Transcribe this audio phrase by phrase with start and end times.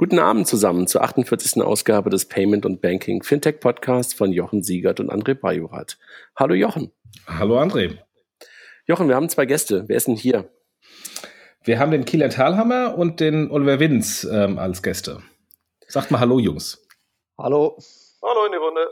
[0.00, 1.62] Guten Abend zusammen zur 48.
[1.62, 5.98] Ausgabe des Payment und Banking Fintech Podcasts von Jochen Siegert und André Bajorat.
[6.34, 6.90] Hallo Jochen.
[7.26, 7.98] Hallo André.
[8.86, 9.84] Jochen, wir haben zwei Gäste.
[9.88, 10.48] Wer ist denn hier?
[11.64, 15.20] Wir haben den Kilian Thalhammer und den Oliver Winz ähm, als Gäste.
[15.86, 16.82] Sagt mal Hallo, Jungs.
[17.36, 17.76] Hallo.
[18.22, 18.89] Hallo in die Runde.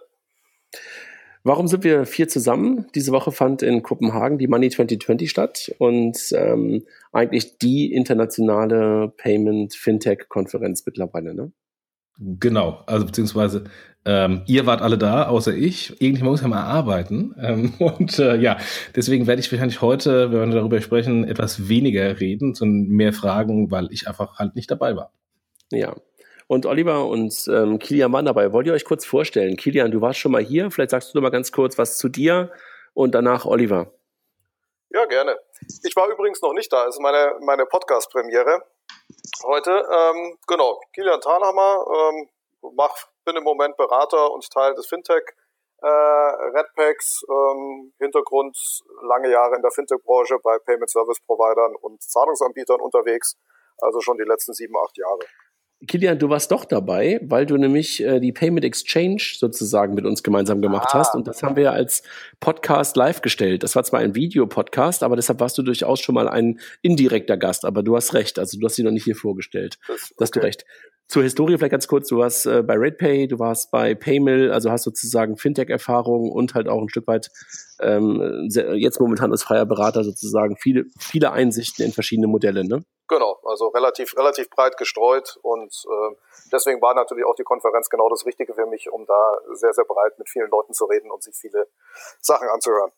[1.44, 2.86] Warum sind wir vier zusammen?
[2.94, 9.74] Diese Woche fand in Kopenhagen die Money 2020 statt und ähm, eigentlich die internationale Payment
[9.74, 11.52] Fintech Konferenz mittlerweile, ne?
[12.20, 13.64] Genau, also beziehungsweise
[14.04, 15.90] ähm, ihr wart alle da, außer ich.
[16.00, 17.34] Irgendjemand muss ja mal arbeiten.
[17.40, 18.58] Ähm, und äh, ja,
[18.96, 23.70] deswegen werde ich wahrscheinlich heute, wenn wir darüber sprechen, etwas weniger reden, sondern mehr fragen,
[23.70, 25.12] weil ich einfach halt nicht dabei war.
[25.70, 25.94] Ja,
[26.48, 28.52] und Oliver und ähm, Kilian waren dabei.
[28.52, 29.56] Wollt ihr euch kurz vorstellen?
[29.56, 30.70] Kilian, du warst schon mal hier.
[30.70, 32.50] Vielleicht sagst du mal ganz kurz was zu dir
[32.94, 33.92] und danach Oliver.
[34.90, 35.38] Ja, gerne.
[35.84, 36.86] Ich war übrigens noch nicht da.
[36.86, 38.62] Es ist meine, meine Podcast-Premiere
[39.44, 39.70] heute.
[39.70, 41.84] Ähm, genau, Kilian Thalhammer.
[41.86, 42.28] Ähm,
[42.74, 42.94] mach,
[43.26, 45.24] bin im Moment Berater und Teil des Fintech
[45.82, 47.24] äh, Redpacks.
[47.28, 48.56] Ähm, Hintergrund
[49.02, 53.36] lange Jahre in der Fintech-Branche bei Payment Service Providern und Zahlungsanbietern unterwegs.
[53.80, 55.20] Also schon die letzten sieben, acht Jahre.
[55.86, 60.24] Kilian, du warst doch dabei, weil du nämlich äh, die Payment Exchange sozusagen mit uns
[60.24, 60.98] gemeinsam gemacht ah.
[60.98, 61.14] hast.
[61.14, 62.02] Und das haben wir ja als
[62.40, 63.62] Podcast live gestellt.
[63.62, 67.64] Das war zwar ein Videopodcast, aber deshalb warst du durchaus schon mal ein indirekter Gast.
[67.64, 68.40] Aber du hast recht.
[68.40, 69.78] Also du hast sie noch nicht hier vorgestellt.
[69.86, 70.14] Das, okay.
[70.20, 70.64] hast du recht.
[71.06, 72.08] Zur Historie vielleicht ganz kurz.
[72.08, 76.68] Du warst äh, bei RatePay, du warst bei Paymill, also hast sozusagen Fintech-Erfahrung und halt
[76.68, 77.30] auch ein Stück weit
[77.80, 82.84] ähm, jetzt momentan als freier Berater sozusagen viele, viele Einsichten in verschiedene Modelle, ne?
[83.08, 86.16] Genau, also relativ, relativ breit gestreut und äh,
[86.52, 89.86] deswegen war natürlich auch die Konferenz genau das Richtige für mich, um da sehr, sehr
[89.86, 91.68] breit mit vielen Leuten zu reden und sich viele
[92.20, 92.92] Sachen anzuhören.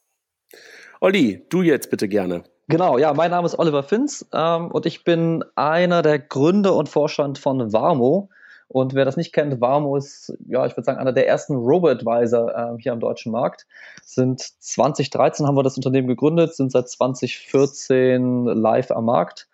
[1.00, 2.42] Olli, du jetzt bitte gerne.
[2.66, 6.88] Genau, ja, mein Name ist Oliver Finz ähm, und ich bin einer der Gründer und
[6.88, 8.30] Vorstand von Warmo.
[8.66, 12.50] Und wer das nicht kennt, Warmo ist, ja, ich würde sagen, einer der ersten Robo-Advisor
[12.50, 13.66] äh, hier am deutschen Markt.
[14.04, 19.48] Sind 2013 haben wir das Unternehmen gegründet, sind seit 2014 live am Markt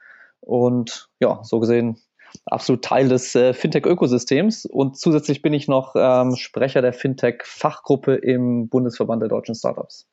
[0.46, 1.98] und ja, so gesehen
[2.44, 4.66] absolut Teil des äh, Fintech-Ökosystems.
[4.66, 10.06] Und zusätzlich bin ich noch ähm, Sprecher der Fintech-Fachgruppe im Bundesverband der deutschen Startups.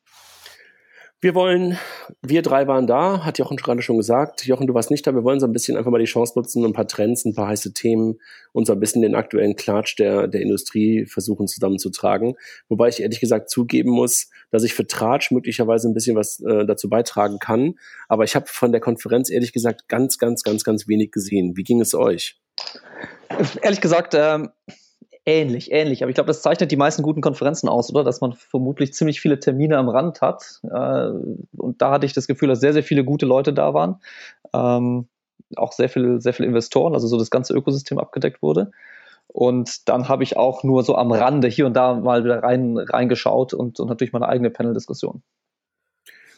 [1.24, 1.78] Wir wollen,
[2.20, 4.44] wir drei waren da, hat Jochen gerade schon gesagt.
[4.44, 5.14] Jochen, du warst nicht da.
[5.14, 7.48] Wir wollen so ein bisschen einfach mal die Chance nutzen, ein paar Trends, ein paar
[7.48, 8.20] heiße Themen
[8.52, 12.34] und so ein bisschen den aktuellen Klatsch der, der Industrie versuchen zusammenzutragen.
[12.68, 16.66] Wobei ich ehrlich gesagt zugeben muss, dass ich für Tratsch möglicherweise ein bisschen was äh,
[16.66, 17.76] dazu beitragen kann.
[18.06, 21.56] Aber ich habe von der Konferenz ehrlich gesagt ganz, ganz, ganz, ganz wenig gesehen.
[21.56, 22.38] Wie ging es euch?
[23.62, 24.50] Ehrlich gesagt, ähm
[25.26, 26.02] Ähnlich, ähnlich.
[26.02, 28.04] Aber ich glaube, das zeichnet die meisten guten Konferenzen aus, oder?
[28.04, 30.60] Dass man vermutlich ziemlich viele Termine am Rand hat.
[30.64, 31.10] Äh,
[31.56, 34.00] und da hatte ich das Gefühl, dass sehr, sehr viele gute Leute da waren.
[34.52, 35.08] Ähm,
[35.56, 38.70] auch sehr viele, sehr viele Investoren, also so das ganze Ökosystem abgedeckt wurde.
[39.28, 42.76] Und dann habe ich auch nur so am Rande hier und da mal wieder rein,
[42.76, 45.22] reingeschaut und, und natürlich meine eigene Panel-Diskussion.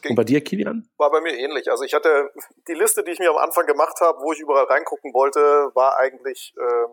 [0.07, 0.87] Und bei dir, Kilian?
[0.97, 1.69] War bei mir ähnlich.
[1.69, 2.29] Also ich hatte
[2.67, 5.39] die Liste, die ich mir am Anfang gemacht habe, wo ich überall reingucken wollte,
[5.73, 6.87] war eigentlich, äh,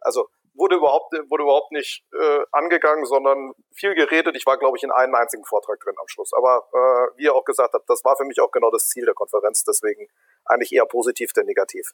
[0.00, 4.36] also wurde überhaupt, wurde überhaupt nicht äh, angegangen, sondern viel geredet.
[4.36, 6.32] Ich war, glaube ich, in einem einzigen Vortrag drin am Schluss.
[6.32, 9.04] Aber äh, wie ihr auch gesagt habt, das war für mich auch genau das Ziel
[9.04, 9.64] der Konferenz.
[9.64, 10.08] Deswegen
[10.44, 11.92] eigentlich eher positiv denn negativ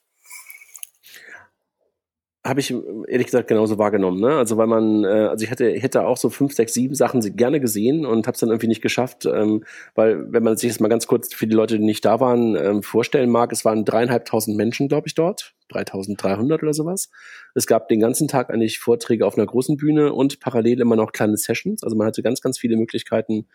[2.45, 2.73] habe ich
[3.07, 4.19] ehrlich gesagt genauso wahrgenommen.
[4.19, 4.35] Ne?
[4.35, 7.61] Also weil man, äh, also ich hätte, hätte auch so fünf, sechs, sieben Sachen gerne
[7.61, 9.63] gesehen und habe es dann irgendwie nicht geschafft, ähm,
[9.95, 12.57] weil wenn man sich das mal ganz kurz für die Leute, die nicht da waren,
[12.57, 17.09] ähm, vorstellen mag, es waren dreieinhalbtausend Menschen, glaube ich, dort, 3.300 oder sowas.
[17.55, 21.13] Es gab den ganzen Tag eigentlich Vorträge auf einer großen Bühne und parallel immer noch
[21.13, 21.81] kleine Sessions.
[21.81, 23.47] Also man hatte ganz, ganz viele Möglichkeiten,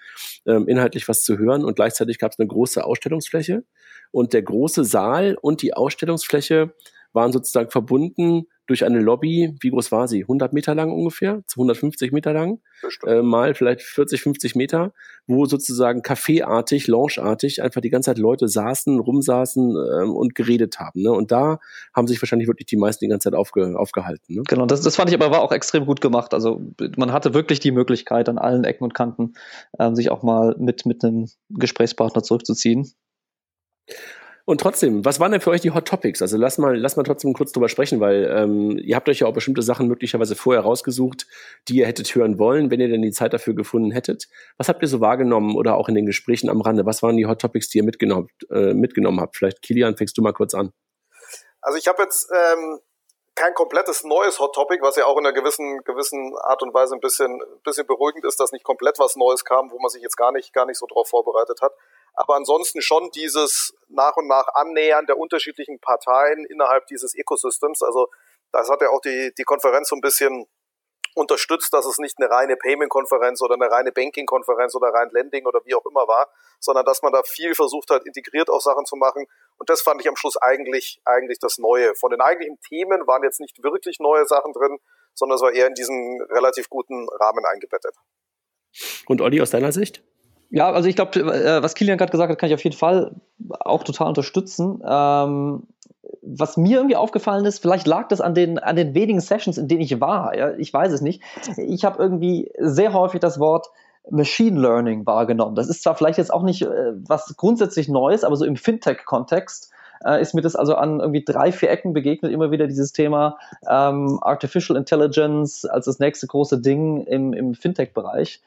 [0.47, 3.65] ähm, inhaltlich was zu hören und gleichzeitig gab es eine große Ausstellungsfläche
[4.12, 6.72] und der große Saal und die Ausstellungsfläche
[7.12, 10.23] waren sozusagen verbunden durch eine Lobby, wie groß war sie?
[10.23, 12.61] 100 Meter lang ungefähr, 150 Meter lang,
[13.06, 14.93] äh, mal vielleicht 40, 50 Meter,
[15.27, 21.03] wo sozusagen kaffeeartig, loungeartig einfach die ganze Zeit Leute saßen, rumsaßen ähm, und geredet haben.
[21.03, 21.11] Ne?
[21.11, 21.59] Und da
[21.95, 24.35] haben sich wahrscheinlich wirklich die meisten die ganze Zeit aufge, aufgehalten.
[24.35, 24.43] Ne?
[24.47, 26.35] Genau, das, das fand ich aber war auch extrem gut gemacht.
[26.35, 26.61] Also
[26.97, 29.32] man hatte wirklich die Möglichkeit, an allen Ecken und Kanten
[29.79, 32.93] ähm, sich auch mal mit, mit einem Gesprächspartner zurückzuziehen.
[34.49, 36.23] Und trotzdem, was waren denn für euch die Hot Topics?
[36.23, 39.27] Also lass mal, lass mal trotzdem kurz drüber sprechen, weil ähm, ihr habt euch ja
[39.27, 41.27] auch bestimmte Sachen möglicherweise vorher rausgesucht,
[41.69, 44.27] die ihr hättet hören wollen, wenn ihr denn die Zeit dafür gefunden hättet.
[44.56, 46.87] Was habt ihr so wahrgenommen oder auch in den Gesprächen am Rande?
[46.87, 49.37] Was waren die Hot Topics, die ihr mitgenommen, äh, mitgenommen habt?
[49.37, 50.73] Vielleicht Kilian, fängst du mal kurz an.
[51.61, 52.79] Also ich habe jetzt ähm,
[53.35, 56.94] kein komplettes neues Hot Topic, was ja auch in einer gewissen, gewissen Art und Weise
[56.94, 60.17] ein bisschen, bisschen beruhigend ist, dass nicht komplett was Neues kam, wo man sich jetzt
[60.17, 61.73] gar nicht, gar nicht so drauf vorbereitet hat
[62.19, 67.81] aber ansonsten schon dieses nach und nach Annähern der unterschiedlichen Parteien innerhalb dieses Ecosystems.
[67.82, 68.09] Also
[68.50, 70.47] Das hat ja auch die, die Konferenz so ein bisschen
[71.15, 75.61] unterstützt, dass es nicht eine reine Payment-Konferenz oder eine reine Banking-Konferenz oder rein Lending oder
[75.65, 76.29] wie auch immer war,
[76.59, 79.26] sondern dass man da viel versucht hat, integriert auch Sachen zu machen.
[79.56, 81.94] Und das fand ich am Schluss eigentlich, eigentlich das Neue.
[81.94, 84.79] Von den eigentlichen Themen waren jetzt nicht wirklich neue Sachen drin,
[85.15, 87.94] sondern es war eher in diesen relativ guten Rahmen eingebettet.
[89.06, 90.03] Und Olli, aus deiner Sicht?
[90.50, 93.15] Ja, also ich glaube, äh, was Kilian gerade gesagt hat, kann ich auf jeden Fall
[93.61, 94.83] auch total unterstützen.
[94.87, 95.65] Ähm,
[96.23, 99.69] was mir irgendwie aufgefallen ist, vielleicht lag das an den, an den wenigen Sessions, in
[99.69, 100.37] denen ich war.
[100.37, 101.23] Ja, ich weiß es nicht.
[101.56, 103.69] Ich habe irgendwie sehr häufig das Wort
[104.11, 105.55] Machine Learning wahrgenommen.
[105.55, 109.71] Das ist zwar vielleicht jetzt auch nicht äh, was grundsätzlich Neues, aber so im Fintech-Kontext
[110.05, 113.39] äh, ist mir das also an irgendwie drei, vier Ecken begegnet, immer wieder dieses Thema
[113.69, 118.41] ähm, Artificial Intelligence als das nächste große Ding im, im Fintech-Bereich.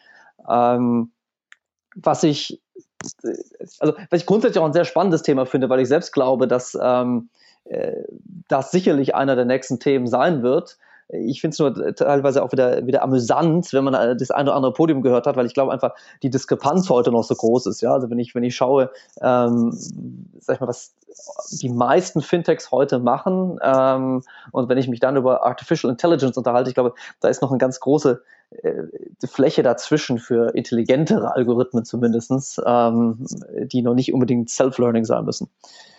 [0.50, 1.12] Ähm,
[1.96, 2.62] was ich,
[3.80, 6.78] also was ich grundsätzlich auch ein sehr spannendes Thema finde, weil ich selbst glaube, dass
[6.82, 7.30] ähm,
[7.66, 8.04] äh,
[8.48, 10.78] das sicherlich einer der nächsten Themen sein wird.
[11.14, 14.56] Ich finde es nur teilweise auch wieder, wieder amüsant, wenn man äh, das eine oder
[14.56, 15.94] andere Podium gehört hat, weil ich glaube einfach,
[16.24, 17.82] die Diskrepanz heute noch so groß ist.
[17.82, 18.92] Ja, also wenn ich, wenn ich schaue,
[19.22, 19.72] ähm,
[20.40, 20.96] sag ich mal, was
[21.62, 26.70] die meisten Fintechs heute machen, ähm, und wenn ich mich dann über Artificial Intelligence unterhalte,
[26.70, 28.22] ich glaube, da ist noch eine ganz große
[29.26, 33.26] Fläche dazwischen für intelligentere Algorithmen zumindestens, ähm,
[33.64, 35.50] die noch nicht unbedingt Self-Learning sein müssen.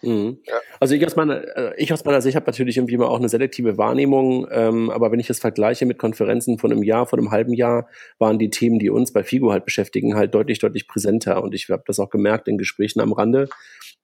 [0.02, 0.38] Mhm.
[0.78, 3.28] Also ich aus meiner, äh, ich aus meiner Sicht habe natürlich irgendwie immer auch eine
[3.28, 7.30] selektive Wahrnehmung, ähm, aber wenn ich das vergleiche mit Konferenzen von einem Jahr, von einem
[7.30, 7.88] halben Jahr,
[8.18, 11.68] waren die Themen, die uns bei FIGO halt beschäftigen, halt deutlich, deutlich präsenter und ich
[11.70, 13.48] habe das auch gemerkt in Gesprächen am Rande,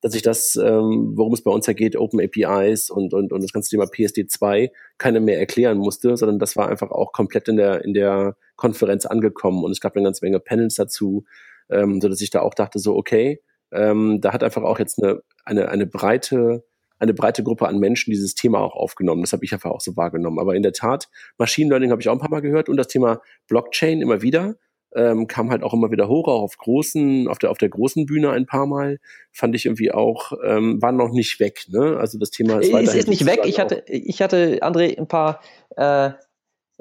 [0.01, 3.43] dass ich das, ähm, worum es bei uns ja geht, Open APIs und, und, und
[3.43, 7.57] das ganze Thema PSD2, keine mehr erklären musste, sondern das war einfach auch komplett in
[7.57, 11.25] der, in der Konferenz angekommen und es gab eine ganze Menge Panels dazu,
[11.71, 13.43] ähm, so dass ich da auch dachte, so, okay,
[13.73, 16.65] ähm, da hat einfach auch jetzt eine, eine, eine breite,
[16.99, 19.23] eine breite Gruppe an Menschen dieses Thema auch aufgenommen.
[19.23, 20.39] Das habe ich einfach auch so wahrgenommen.
[20.39, 22.89] Aber in der Tat, Machine Learning habe ich auch ein paar Mal gehört und das
[22.89, 24.57] Thema Blockchain immer wieder
[24.95, 28.07] ähm, kam halt auch immer wieder hoch, auch auf großen, auf der auf der großen
[28.07, 28.99] Bühne ein paar Mal.
[29.33, 31.67] Fand ich irgendwie auch, ähm, war noch nicht weg.
[31.69, 31.97] Ne?
[31.99, 33.41] Also das Thema ist, ist, ist nicht weg.
[33.45, 35.41] Ich hatte, ich hatte André ein paar.
[35.77, 36.11] Äh,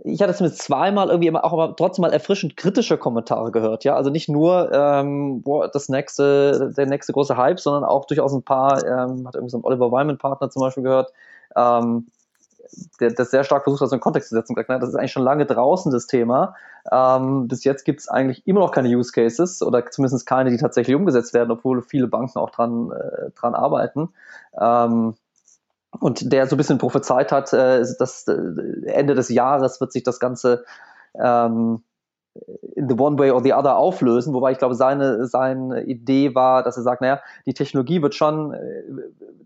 [0.03, 3.95] ich hatte zumindest zweimal irgendwie immer auch aber trotzdem mal erfrischend kritische Kommentare gehört, ja.
[3.95, 8.43] Also nicht nur ähm, boah, das nächste, der nächste große Hype, sondern auch durchaus ein
[8.43, 11.11] paar, ähm, hat irgendwie so ein Oliver Wyman-Partner zum Beispiel gehört,
[11.55, 12.07] ähm,
[12.99, 14.55] der das sehr stark versucht hat, so einen Kontext zu setzen.
[14.55, 16.55] Gesagt, na, das ist eigentlich schon lange draußen, das Thema.
[16.91, 20.57] Ähm, bis jetzt gibt es eigentlich immer noch keine Use Cases oder zumindest keine, die
[20.57, 24.09] tatsächlich umgesetzt werden, obwohl viele Banken auch dran, äh, dran arbeiten.
[24.59, 25.15] Ähm,
[25.99, 28.33] und der so ein bisschen prophezeit hat, äh, dass äh,
[28.85, 30.65] Ende des Jahres wird sich das Ganze
[31.15, 31.83] ähm,
[32.75, 36.63] in the one way or the other auflösen, wobei ich glaube, seine, seine Idee war,
[36.63, 38.83] dass er sagt, naja, die Technologie wird schon, äh,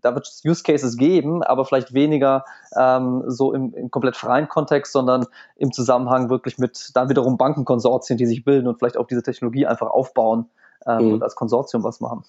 [0.01, 2.45] da wird es Use Cases geben, aber vielleicht weniger
[2.77, 8.17] ähm, so im, im komplett freien Kontext, sondern im Zusammenhang wirklich mit dann wiederum Bankenkonsortien,
[8.17, 10.49] die sich bilden und vielleicht auch diese Technologie einfach aufbauen
[10.85, 11.13] ähm, mhm.
[11.13, 12.23] und als Konsortium was machen.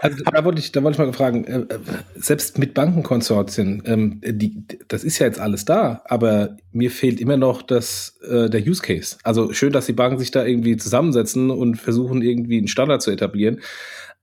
[0.00, 1.78] Also, da wollte ich, da wollte ich mal fragen, äh, äh,
[2.14, 7.36] selbst mit Bankenkonsortien, ähm, die, das ist ja jetzt alles da, aber mir fehlt immer
[7.36, 9.16] noch das, äh, der Use Case.
[9.22, 13.10] Also schön, dass die Banken sich da irgendwie zusammensetzen und versuchen irgendwie einen Standard zu
[13.10, 13.60] etablieren,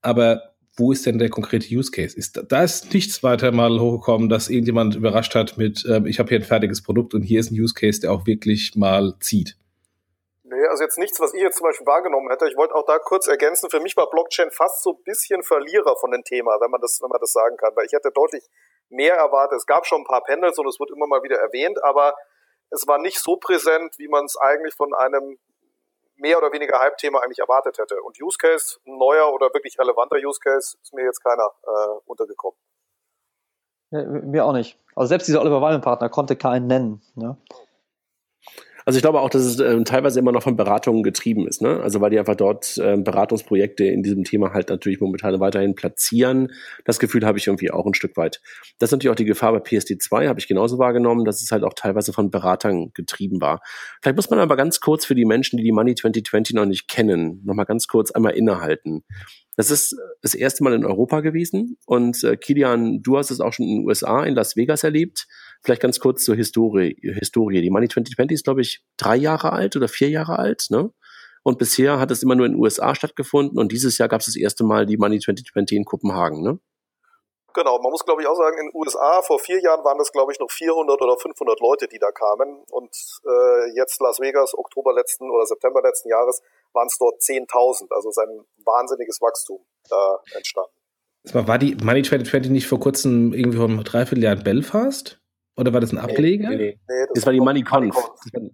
[0.02, 2.18] aber wo ist denn der konkrete Use Case?
[2.18, 6.30] Ist, da ist nichts weiter mal hochgekommen, dass irgendjemand überrascht hat mit, äh, ich habe
[6.30, 9.56] hier ein fertiges Produkt und hier ist ein Use Case, der auch wirklich mal zieht.
[10.54, 12.48] Nee, also jetzt nichts, was ich jetzt zum Beispiel wahrgenommen hätte.
[12.48, 15.96] Ich wollte auch da kurz ergänzen, für mich war Blockchain fast so ein bisschen Verlierer
[15.96, 18.44] von dem Thema, wenn man das, wenn man das sagen kann, weil ich hätte deutlich
[18.90, 19.58] mehr erwartet.
[19.58, 22.14] Es gab schon ein paar Panels und es wird immer mal wieder erwähnt, aber
[22.70, 25.40] es war nicht so präsent, wie man es eigentlich von einem
[26.16, 28.02] mehr oder weniger Hype-Thema eigentlich erwartet hätte.
[28.02, 32.00] Und Use Case, ein neuer oder wirklich relevanter Use Case, ist mir jetzt keiner äh,
[32.06, 32.58] untergekommen.
[33.92, 34.80] Ja, mir auch nicht.
[34.96, 37.02] Also selbst dieser Oliver Weimann-Partner konnte keinen nennen.
[37.16, 37.38] Ne?
[38.86, 41.80] Also ich glaube auch, dass es äh, teilweise immer noch von Beratungen getrieben ist, ne?
[41.82, 46.52] Also weil die einfach dort äh, Beratungsprojekte in diesem Thema halt natürlich momentan weiterhin platzieren.
[46.86, 48.42] Das Gefühl habe ich irgendwie auch ein Stück weit.
[48.80, 51.64] Das ist natürlich auch die Gefahr bei PSD2, habe ich genauso wahrgenommen, dass es halt
[51.64, 53.62] auch teilweise von Beratern getrieben war.
[54.02, 56.88] Vielleicht muss man aber ganz kurz für die Menschen, die die Money 2020 noch nicht
[56.88, 59.04] kennen, nochmal ganz kurz einmal innehalten.
[59.56, 63.54] Das ist das erste Mal in Europa gewesen und äh, Kilian, du hast es auch
[63.54, 65.28] schon in den USA, in Las Vegas erlebt.
[65.62, 66.98] Vielleicht ganz kurz zur Historie.
[67.02, 67.62] Historie.
[67.62, 70.68] Die Money 2020 ist, glaube ich, drei Jahre alt oder vier Jahre alt.
[70.70, 70.92] Ne?
[71.44, 74.26] Und bisher hat es immer nur in den USA stattgefunden und dieses Jahr gab es
[74.26, 76.42] das erste Mal die Money 2020 in Kopenhagen.
[76.42, 76.60] Ne?
[77.54, 80.12] Genau, man muss glaube ich auch sagen, in den USA vor vier Jahren waren das
[80.12, 82.96] glaube ich noch 400 oder 500 Leute, die da kamen und
[83.26, 86.42] äh, jetzt Las Vegas, Oktober letzten oder September letzten Jahres
[86.74, 87.88] waren es dort 10.000.
[87.90, 90.72] Also ist ein wahnsinniges Wachstum da entstanden.
[91.32, 95.20] War die Money 2020 nicht vor kurzem irgendwie vor einem Dreivierteljahr in Belfast?
[95.56, 96.50] Oder war das ein Ableger?
[96.50, 97.06] Nee, nee, nee.
[97.08, 97.96] das, das war die MoneyConf.
[98.34, 98.52] Money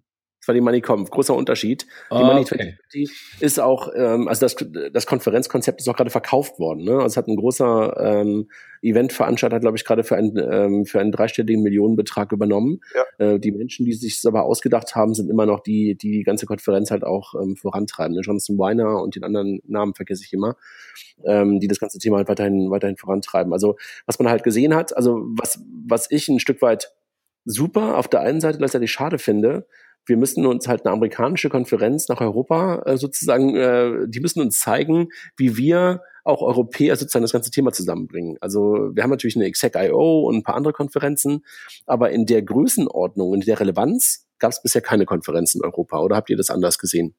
[0.50, 1.10] war die MoneyConf.
[1.10, 1.84] Großer Unterschied.
[2.12, 2.76] Die oh, Money okay.
[3.40, 4.56] ist auch, ähm, also das,
[4.92, 6.84] das Konferenzkonzept ist auch gerade verkauft worden.
[6.84, 6.96] Ne?
[6.96, 8.50] Also es hat ein großer ähm,
[8.82, 12.82] Eventveranstalter, glaube ich, gerade für, ein, ähm, für einen dreistelligen Millionenbetrag übernommen.
[12.94, 13.26] Ja.
[13.26, 16.24] Äh, die Menschen, die sich das aber ausgedacht haben, sind immer noch die, die die
[16.24, 18.16] ganze Konferenz halt auch ähm, vorantreiben.
[18.16, 18.22] Ne?
[18.22, 20.56] Jonathan Weiner und den anderen Namen vergesse ich immer,
[21.26, 23.54] ähm, die das ganze Thema halt weiterhin, weiterhin vorantreiben.
[23.54, 23.76] Also
[24.06, 26.94] was man halt gesehen hat, also was, was ich ein Stück weit
[27.46, 29.68] super auf der einen Seite gleichzeitig schade finde,
[30.10, 34.60] wir müssen uns halt eine amerikanische Konferenz nach Europa äh, sozusagen, äh, die müssen uns
[34.60, 38.38] zeigen, wie wir auch Europäer sozusagen das ganze Thema zusammenbringen.
[38.42, 41.46] Also wir haben natürlich eine Exec.io und ein paar andere Konferenzen,
[41.86, 46.00] aber in der Größenordnung, in der Relevanz gab es bisher keine Konferenz in Europa.
[46.00, 47.16] Oder habt ihr das anders gesehen?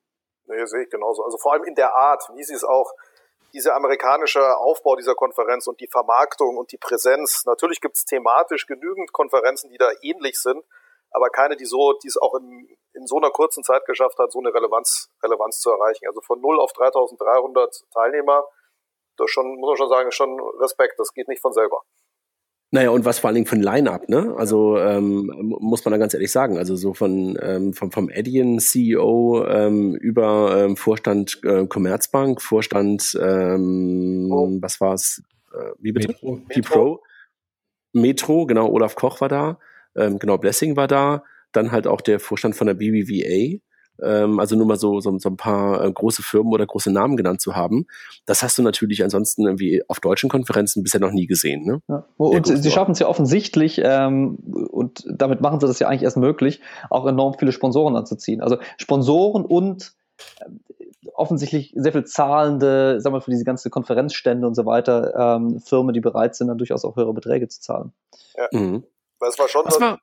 [0.47, 1.23] Nee, sehe ich genauso.
[1.25, 2.93] Also vor allem in der Art, wie sie es auch
[3.53, 7.45] dieser amerikanische Aufbau dieser Konferenz und die Vermarktung und die Präsenz.
[7.47, 10.63] Natürlich gibt es thematisch genügend Konferenzen, die da ähnlich sind,
[11.11, 12.69] aber keine, die so, die es auch in,
[13.01, 16.07] in so einer kurzen Zeit geschafft hat, so eine Relevanz, Relevanz zu erreichen.
[16.07, 18.45] Also von 0 auf 3300 Teilnehmer,
[19.17, 21.83] das schon, muss man schon sagen, schon Respekt, das geht nicht von selber.
[22.73, 24.33] Naja, und was vor allen Dingen von Line-Up, ne?
[24.39, 28.61] Also ähm, muss man da ganz ehrlich sagen, also so von ähm, vom, vom Edian
[28.61, 34.49] CEO ähm, über ähm, Vorstand äh, Commerzbank, Vorstand ähm, oh.
[34.61, 35.21] was war's?
[35.53, 36.09] Äh, wie bitte?
[36.23, 36.41] Metro.
[36.47, 37.03] Metro.
[37.93, 39.59] Metro, genau, Olaf Koch war da
[39.97, 43.61] ähm, genau, Blessing war da, dann halt auch der Vorstand von der BBVA,
[44.03, 47.17] ähm, also nur mal so, so, so ein paar äh, große Firmen oder große Namen
[47.17, 47.87] genannt zu haben.
[48.27, 51.65] Das hast du natürlich ansonsten irgendwie auf deutschen Konferenzen bisher noch nie gesehen.
[51.65, 51.83] Ne?
[51.89, 52.05] Ja.
[52.17, 54.37] Und sie schaffen es ja offensichtlich, ähm,
[54.71, 58.41] und damit machen sie das ja eigentlich erst möglich, auch enorm viele Sponsoren anzuziehen.
[58.41, 59.93] Also Sponsoren und
[60.39, 60.45] äh,
[61.15, 65.93] offensichtlich sehr viel zahlende, sagen wir für diese ganze Konferenzstände und so weiter, ähm, Firmen,
[65.93, 67.93] die bereit sind, dann durchaus auch höhere Beträge zu zahlen.
[68.37, 68.59] Ja.
[68.59, 68.85] Mhm.
[69.19, 69.67] Weil es war schon.
[69.67, 69.99] Was war,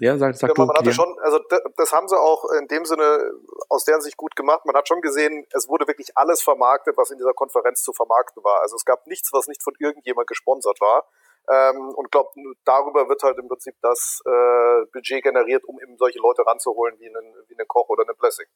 [0.00, 1.38] ja, sag, sag man, man hatte schon, also
[1.76, 3.32] das haben sie auch in dem Sinne
[3.68, 4.64] aus deren Sicht gut gemacht.
[4.64, 8.42] Man hat schon gesehen, es wurde wirklich alles vermarktet, was in dieser Konferenz zu vermarkten
[8.42, 8.60] war.
[8.60, 11.04] Also es gab nichts, was nicht von irgendjemand gesponsert war.
[11.50, 12.30] Ähm, und glaube,
[12.64, 17.08] darüber wird halt im Prinzip das äh, Budget generiert, um eben solche Leute ranzuholen wie
[17.08, 18.46] einen, wie einen Koch oder einen Blessing.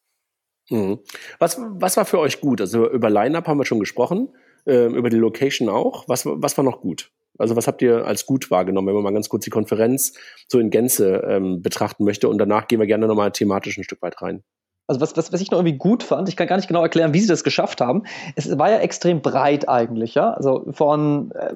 [0.71, 1.00] Mhm.
[1.38, 2.61] Was, was war für euch gut?
[2.61, 6.05] Also über Line-Up haben wir schon gesprochen, äh, über die Location auch.
[6.09, 7.12] Was, was war noch gut?
[7.38, 10.14] Also was habt ihr als gut wahrgenommen, wenn man mal ganz kurz die Konferenz
[10.49, 14.02] so in Gänze ähm, betrachten möchte und danach gehen wir gerne nochmal thematisch ein Stück
[14.02, 14.43] weit rein.
[14.88, 17.12] Also was, was, was ich noch irgendwie gut fand, ich kann gar nicht genau erklären,
[17.12, 18.05] wie sie das geschafft haben.
[18.37, 20.33] Es war ja extrem breit eigentlich, ja.
[20.33, 21.55] Also von äh,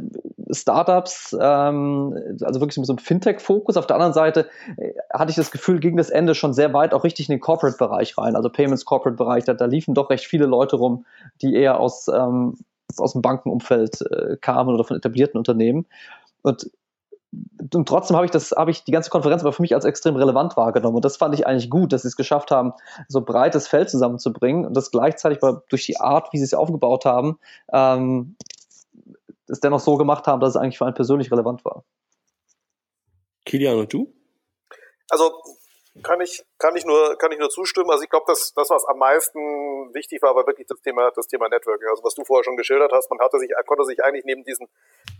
[0.52, 3.76] Startups, ähm, also wirklich mit so einem Fintech-Fokus.
[3.76, 6.92] Auf der anderen Seite äh, hatte ich das Gefühl, ging das Ende schon sehr weit
[6.92, 9.44] auch richtig in den Corporate-Bereich rein, also Payments-Corporate-Bereich.
[9.44, 11.06] Da, da liefen doch recht viele Leute rum,
[11.40, 12.56] die eher aus ähm,
[12.98, 15.86] aus dem Bankenumfeld äh, kamen oder von etablierten Unternehmen.
[16.42, 16.70] Und,
[17.74, 20.16] und trotzdem habe ich das, habe ich die ganze Konferenz aber für mich als extrem
[20.16, 20.96] relevant wahrgenommen.
[20.96, 22.72] Und das fand ich eigentlich gut, dass sie es geschafft haben,
[23.08, 27.38] so breites Feld zusammenzubringen und das gleichzeitig durch die Art, wie sie es aufgebaut haben,
[27.72, 28.36] ähm,
[29.46, 31.84] es dennoch so gemacht haben, dass es eigentlich für einen persönlich relevant war.
[33.44, 34.12] Kilian und du?
[35.08, 35.32] Also
[36.02, 37.90] kann ich, kann ich nur, kann ich nur zustimmen.
[37.90, 39.38] Also ich glaube, dass das, was am meisten
[39.94, 41.88] wichtig war, war wirklich das Thema, das Thema Networking.
[41.88, 44.68] Also was du vorher schon geschildert hast, man hatte sich, konnte sich eigentlich neben diesen,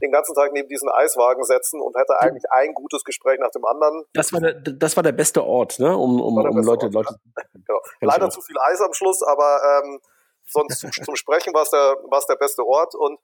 [0.00, 3.64] den ganzen Tag neben diesen Eiswagen setzen und hätte eigentlich ein gutes Gespräch nach dem
[3.64, 4.04] anderen.
[4.12, 7.14] Das war der, das war der beste Ort, ne, um, um, um Leute, Ort, Leute.
[7.66, 7.80] Genau.
[8.00, 10.00] Leider zu viel Eis am Schluss, aber ähm,
[10.46, 13.18] sonst zum Sprechen war es der, war es der beste Ort und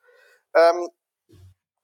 [0.54, 0.88] ähm,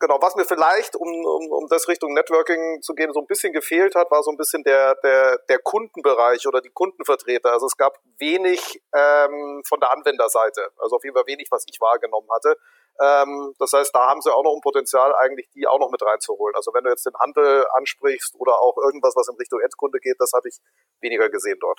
[0.02, 3.52] genau, was mir vielleicht, um, um, um das Richtung Networking zu gehen, so ein bisschen
[3.52, 7.52] gefehlt hat, war so ein bisschen der, der, der Kundenbereich oder die Kundenvertreter.
[7.52, 11.80] Also es gab wenig ähm, von der Anwenderseite, also auf jeden Fall wenig, was ich
[11.80, 12.58] wahrgenommen hatte.
[13.00, 16.02] Ähm, das heißt, da haben sie auch noch ein Potenzial, eigentlich die auch noch mit
[16.02, 16.56] reinzuholen.
[16.56, 20.16] Also wenn du jetzt den Handel ansprichst oder auch irgendwas, was in Richtung Endkunde geht,
[20.18, 20.58] das habe ich
[21.00, 21.78] weniger gesehen dort.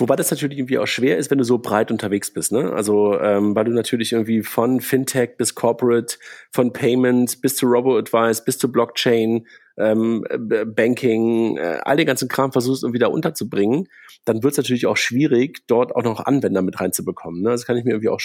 [0.00, 2.72] Wobei das natürlich irgendwie auch schwer ist, wenn du so breit unterwegs bist, ne?
[2.72, 6.18] Also ähm, weil du natürlich irgendwie von Fintech bis Corporate,
[6.52, 9.44] von Payment bis zu Robo-Advice, bis zu Blockchain,
[9.76, 10.24] ähm,
[10.66, 13.88] Banking, äh, all den ganzen Kram versuchst irgendwie da unterzubringen,
[14.24, 17.42] dann wird es natürlich auch schwierig, dort auch noch Anwender mit reinzubekommen.
[17.42, 17.50] Ne?
[17.50, 18.20] Das kann ich mir irgendwie auch,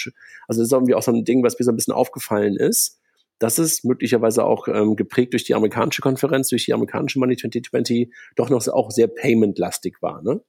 [0.46, 3.00] also das ist irgendwie auch so ein Ding, was mir so ein bisschen aufgefallen ist.
[3.40, 8.12] Das ist möglicherweise auch ähm, geprägt durch die amerikanische Konferenz, durch die amerikanische Money 2020,
[8.36, 10.22] doch noch auch sehr payment-lastig war.
[10.22, 10.40] Ne?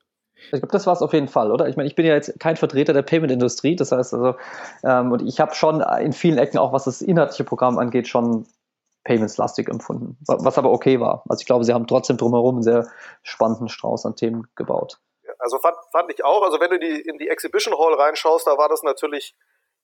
[0.51, 1.67] Ich glaube, das war es auf jeden Fall, oder?
[1.67, 4.35] Ich meine, ich bin ja jetzt kein Vertreter der Payment-Industrie, das heißt also,
[4.83, 8.45] ähm, und ich habe schon in vielen Ecken, auch was das inhaltliche Programm angeht, schon
[9.05, 11.23] Payments-lastig empfunden, was aber okay war.
[11.29, 12.87] Also ich glaube, sie haben trotzdem drumherum einen sehr
[13.23, 14.99] spannenden Strauß an Themen gebaut.
[15.39, 16.41] Also fand, fand ich auch.
[16.41, 19.35] Also wenn du die, in die Exhibition Hall reinschaust, da war das natürlich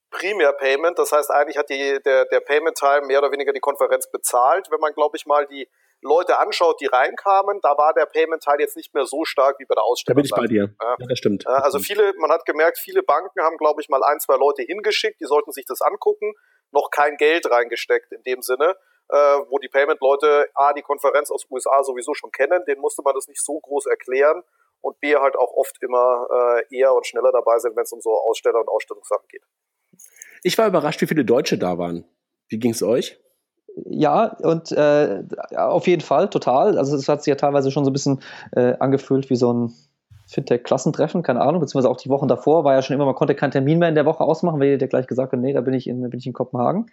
[0.10, 0.98] primär Payment.
[0.98, 4.70] Das heißt, eigentlich hat die, der, der Payment Time mehr oder weniger die Konferenz bezahlt.
[4.72, 5.68] Wenn man, glaube ich, mal die
[6.02, 9.76] Leute anschaut, die reinkamen, da war der Payment-Teil jetzt nicht mehr so stark wie bei
[9.76, 10.16] der Ausstellung.
[10.16, 10.74] Da bin ich bei dir.
[10.82, 11.46] Ja, ja das stimmt.
[11.48, 15.20] Also viele, man hat gemerkt, viele Banken haben, glaube ich, mal ein, zwei Leute hingeschickt,
[15.20, 16.34] die sollten sich das angucken,
[16.72, 18.76] noch kein Geld reingesteckt in dem Sinne,
[19.10, 23.14] äh, wo die Payment-Leute A, die Konferenz aus USA sowieso schon kennen, denen musste man
[23.14, 24.44] das nicht so groß erklären
[24.82, 26.28] und B, halt auch oft immer
[26.70, 29.44] äh, eher und schneller dabei sind, wenn es um so Aussteller und Ausstellungssachen geht.
[30.44, 32.06] Ich war überrascht, wie viele Deutsche da waren.
[32.50, 33.20] Wie ging es euch?
[33.86, 35.24] Ja, und äh,
[35.56, 36.78] auf jeden Fall, total.
[36.78, 38.20] Also es hat sich ja teilweise schon so ein bisschen
[38.52, 39.74] äh, angefühlt wie so ein
[40.28, 43.52] Fintech-Klassentreffen, keine Ahnung, beziehungsweise auch die Wochen davor war ja schon immer, man konnte keinen
[43.52, 45.88] Termin mehr in der Woche ausmachen, weil ihr gleich gesagt hat, nee, da bin ich
[45.88, 46.90] in, bin ich in Kopenhagen.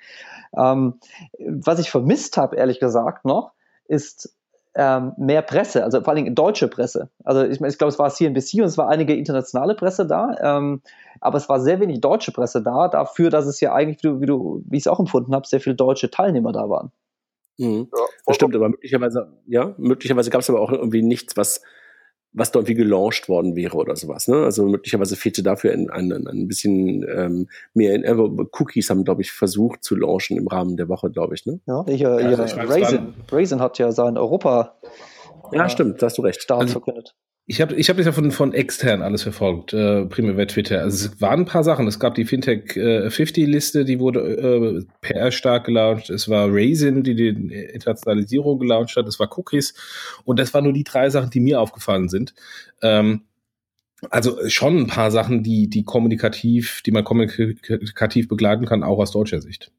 [0.56, 0.94] Ähm,
[1.38, 3.52] was ich vermisst habe, ehrlich gesagt, noch,
[3.86, 4.34] ist
[4.78, 7.10] ähm, mehr Presse, also vor allen Dingen deutsche Presse.
[7.24, 10.82] Also ich, ich glaube, es war CNBC und es war einige internationale Presse da, ähm,
[11.20, 14.20] aber es war sehr wenig deutsche Presse da, dafür, dass es ja eigentlich, wie du,
[14.20, 16.92] wie, du, wie ich es auch empfunden habe, sehr viele deutsche Teilnehmer da waren.
[17.58, 17.88] Mhm.
[17.92, 21.60] Ja, das stimmt, aber möglicherweise, ja, möglicherweise gab es aber auch irgendwie nichts, was
[22.32, 24.28] was da irgendwie gelauncht worden wäre oder sowas.
[24.28, 24.36] Ne?
[24.36, 27.94] Also möglicherweise fehlte dafür ein, ein, ein bisschen ähm, mehr.
[27.94, 31.46] In, äh, Cookies haben, glaube ich, versucht zu launchen im Rahmen der Woche, glaube ich.
[31.46, 31.60] Ne?
[31.66, 34.76] Ja, ich, äh, ja, also Raisin, Raisin hat ja sein Europa.
[35.52, 36.42] Ja, äh, stimmt, da hast du recht.
[36.42, 37.14] Start also, verkündet.
[37.50, 40.82] Ich habe ich hab das ja von, von extern alles verfolgt, äh, primär bei Twitter.
[40.82, 41.86] Also es waren ein paar Sachen.
[41.86, 46.10] Es gab die Fintech äh, 50-Liste, die wurde äh, PR-stark gelauncht.
[46.10, 49.08] Es war Raisin, die die Internationalisierung gelauncht hat.
[49.08, 49.72] Es war Cookies.
[50.26, 52.34] Und das waren nur die drei Sachen, die mir aufgefallen sind.
[52.82, 53.22] Ähm,
[54.10, 59.12] also schon ein paar Sachen, die, die kommunikativ, die man kommunikativ begleiten kann, auch aus
[59.12, 59.72] deutscher Sicht.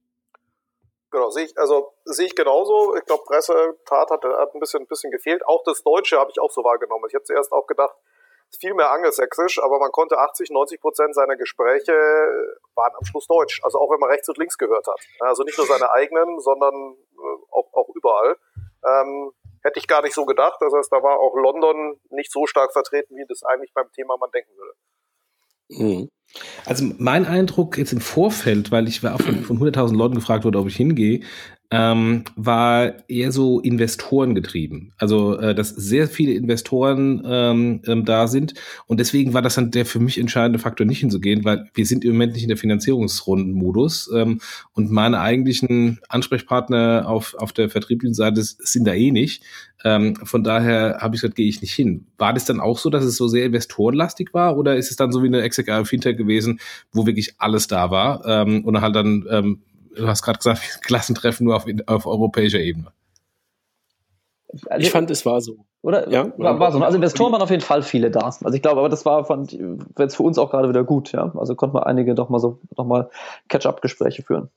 [1.12, 2.96] Genau, sehe ich, also sehe ich genauso.
[2.96, 5.46] Ich glaube, Pressetat hat, hat ein bisschen, ein bisschen gefehlt.
[5.46, 7.06] Auch das Deutsche habe ich auch so wahrgenommen.
[7.08, 7.96] Ich habe zuerst auch gedacht,
[8.58, 11.94] viel mehr angelsächsisch, aber man konnte 80, 90 Prozent seiner Gespräche
[12.76, 13.62] waren am Schluss Deutsch.
[13.64, 15.00] Also auch wenn man rechts und links gehört hat.
[15.20, 18.38] Also nicht nur seine eigenen, sondern äh, auch, auch überall.
[18.84, 20.58] Ähm, hätte ich gar nicht so gedacht.
[20.62, 24.18] Das heißt, da war auch London nicht so stark vertreten, wie das eigentlich beim Thema
[24.18, 24.74] man denken würde.
[25.70, 26.10] Mhm.
[26.66, 30.60] Also mein Eindruck jetzt im Vorfeld, weil ich war von, von 100.000 Leuten gefragt wurde,
[30.60, 31.22] ob ich hingehe,
[31.72, 34.92] ähm, war eher so Investoren getrieben.
[34.98, 38.56] Also, äh, dass sehr viele Investoren ähm, ähm, da sind.
[38.88, 42.04] Und deswegen war das dann der für mich entscheidende Faktor, nicht hinzugehen, weil wir sind
[42.04, 44.10] im Moment nicht in der Finanzierungsrundenmodus.
[44.16, 44.40] Ähm,
[44.74, 49.44] und meine eigentlichen Ansprechpartner auf, auf der vertrieblichen Seite sind da eh nicht.
[49.84, 52.08] Ähm, von daher habe ich gesagt, gehe ich nicht hin.
[52.18, 54.58] War das dann auch so, dass es so sehr investorenlastig war?
[54.58, 56.60] Oder ist es dann so wie eine Executive Fintech gewesen,
[56.92, 59.60] wo wirklich alles da war ähm, und halt dann ähm,
[59.96, 62.92] du hast gerade gesagt, Klassentreffen nur auf, auf europäischer Ebene.
[64.68, 65.58] Also, ich fand, es war so.
[65.82, 66.10] Oder?
[66.10, 66.80] Ja, war, war so.
[66.80, 68.22] Also Investoren waren auf jeden Fall viele da.
[68.22, 69.58] Also ich glaube, aber das war fand
[69.98, 71.32] jetzt für uns auch gerade wieder gut, ja.
[71.38, 73.10] Also konnten wir einige doch mal so nochmal
[73.48, 74.50] Catch-up-Gespräche führen.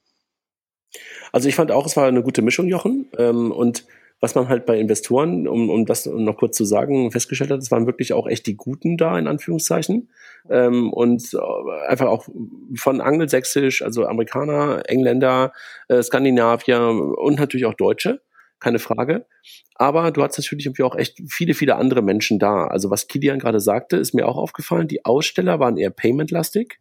[1.31, 3.07] Also ich fand auch, es war eine gute Mischung, Jochen.
[3.19, 3.87] Ähm, und
[4.23, 7.73] was man halt bei Investoren, um, um das noch kurz zu sagen, festgestellt hat, es
[7.73, 10.11] waren wirklich auch echt die Guten da, in Anführungszeichen.
[10.49, 12.29] Ähm, und äh, einfach auch
[12.77, 15.53] von Angelsächsisch, also Amerikaner, Engländer,
[15.89, 16.81] äh, Skandinavier
[17.19, 18.23] und natürlich auch Deutsche,
[18.61, 19.27] keine Frage.
[19.75, 22.69] Aber du hast natürlich irgendwie auch echt viele, viele andere Menschen da.
[22.69, 26.79] Also was Kilian gerade sagte, ist mir auch aufgefallen, die Aussteller waren eher paymentlastig.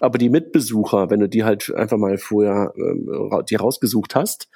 [0.00, 4.48] Aber die Mitbesucher, wenn du die halt einfach mal vorher ähm, die rausgesucht hast,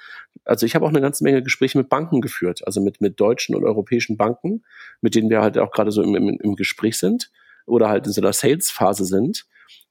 [0.45, 3.55] also ich habe auch eine ganze Menge Gespräche mit Banken geführt, also mit, mit deutschen
[3.55, 4.63] und europäischen Banken,
[5.01, 7.31] mit denen wir halt auch gerade so im, im, im Gespräch sind
[7.65, 9.45] oder halt in so einer Sales-Phase sind,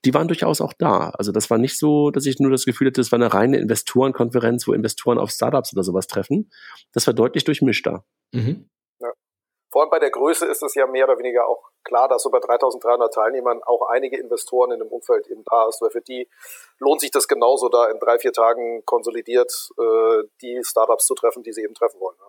[0.05, 1.11] die waren durchaus auch da.
[1.11, 3.59] Also das war nicht so, dass ich nur das Gefühl hatte, das war eine reine
[3.59, 6.51] Investorenkonferenz, wo Investoren auf Startups oder sowas treffen.
[6.93, 8.05] Das war deutlich durchmischter.
[8.33, 8.69] Mhm.
[9.71, 12.31] Vor allem bei der Größe ist es ja mehr oder weniger auch klar, dass so
[12.31, 16.29] bei 3300 Teilnehmern auch einige Investoren in dem Umfeld eben da ist, weil für die
[16.79, 21.43] lohnt sich das genauso, da in drei, vier Tagen konsolidiert äh, die Startups zu treffen,
[21.43, 22.17] die sie eben treffen wollen.
[22.19, 22.29] Ja.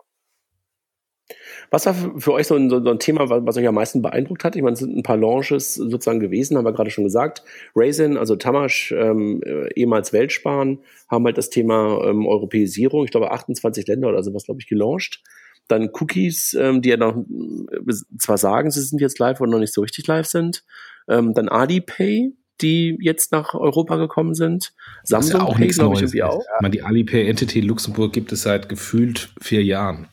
[1.69, 4.55] Was war für euch so ein, so ein, Thema, was euch am meisten beeindruckt hat?
[4.55, 7.43] Ich meine, es sind ein paar Launches sozusagen gewesen, haben wir gerade schon gesagt.
[7.75, 13.31] Raisin, also Tamasch, ähm, äh, ehemals Weltsparen, haben halt das Thema ähm, Europäisierung, ich glaube
[13.31, 15.21] 28 Länder oder sowas, glaube ich, gelauncht.
[15.69, 19.59] Dann Cookies, ähm, die ja noch äh, zwar sagen, sie sind jetzt live, aber noch
[19.59, 20.65] nicht so richtig live sind.
[21.07, 24.73] Ähm, dann Alipay, die jetzt nach Europa gekommen sind.
[25.03, 26.41] Samsung ja auch Pay, glaube ich, irgendwie auch.
[26.41, 30.09] Ich meine, die Alipay Entity Luxemburg gibt es seit gefühlt vier Jahren.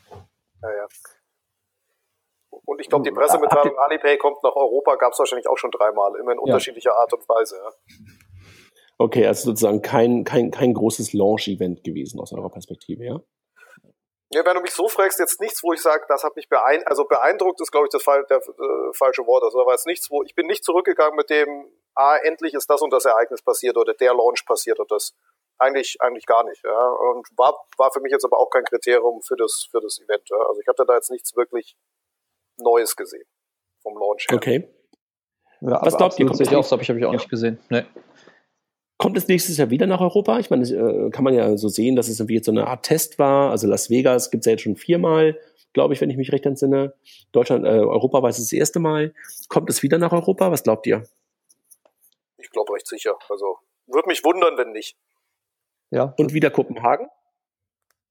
[0.61, 0.87] Ja, ja.
[2.65, 6.13] Und ich glaube, die Pressemitteilung Alipay kommt nach Europa, gab es wahrscheinlich auch schon dreimal,
[6.19, 6.97] immer in unterschiedlicher ja.
[6.97, 7.55] Art und Weise.
[7.55, 7.71] Ja.
[8.99, 13.19] Okay, also sozusagen kein, kein, kein großes Launch-Event gewesen aus eurer Perspektive, ja?
[14.33, 16.89] Ja, wenn du mich so fragst, jetzt nichts, wo ich sage, das hat mich beeindruckt,
[16.89, 19.43] also beeindruckt ist, glaube ich, das Fall, der äh, falsche Wort.
[19.43, 22.69] Also da war jetzt nichts, wo ich bin nicht zurückgegangen mit dem, ah, endlich ist
[22.69, 25.15] das und das Ereignis passiert oder der Launch passiert oder das.
[25.59, 26.63] eigentlich, eigentlich gar nicht.
[26.63, 26.89] Ja.
[26.89, 30.29] Und war, war für mich jetzt aber auch kein Kriterium für das, für das Event.
[30.29, 30.37] Ja.
[30.47, 31.77] Also ich hatte da jetzt nichts wirklich
[32.57, 33.25] Neues gesehen
[33.81, 34.37] vom Launch her.
[34.37, 34.69] Okay.
[35.61, 36.27] Ja, Was glaubt ihr?
[36.27, 37.11] Kommt habe ich, hab ich auch ja.
[37.11, 37.59] nicht gesehen.
[37.69, 37.85] Nee.
[38.97, 40.39] Kommt es nächstes Jahr wieder nach Europa?
[40.39, 42.67] Ich meine, das, äh, kann man ja so sehen, dass es irgendwie jetzt so eine
[42.67, 43.51] Art Test war.
[43.51, 45.37] Also Las Vegas gibt es ja jetzt schon viermal,
[45.73, 46.93] glaube ich, wenn ich mich recht entsinne.
[47.31, 49.13] Deutschland, äh, Europa war es das erste Mal.
[49.49, 50.51] Kommt es wieder nach Europa?
[50.51, 51.03] Was glaubt ihr?
[52.37, 53.15] Ich glaube recht sicher.
[53.29, 54.97] Also würde mich wundern, wenn nicht.
[55.91, 56.13] Ja.
[56.17, 57.07] Und wieder Kopenhagen?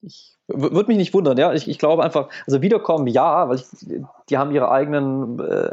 [0.03, 1.53] Ich würde mich nicht wundern, ja.
[1.53, 3.65] Ich, ich glaube einfach, also wiederkommen, ja, weil ich,
[4.29, 5.73] die haben ihre eigenen äh,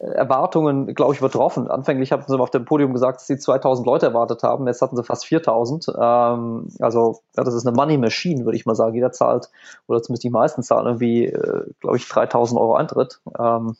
[0.00, 1.70] Erwartungen, glaube ich, übertroffen.
[1.70, 4.66] Anfänglich hatten sie auf dem Podium gesagt, dass sie 2000 Leute erwartet haben.
[4.66, 5.88] Jetzt hatten sie fast 4000.
[5.88, 8.94] Ähm, also, ja, das ist eine Money Machine, würde ich mal sagen.
[8.94, 9.50] Jeder zahlt,
[9.86, 13.20] oder zumindest die meisten zahlen irgendwie, äh, glaube ich, 3000 Euro Eintritt.
[13.38, 13.76] Ähm,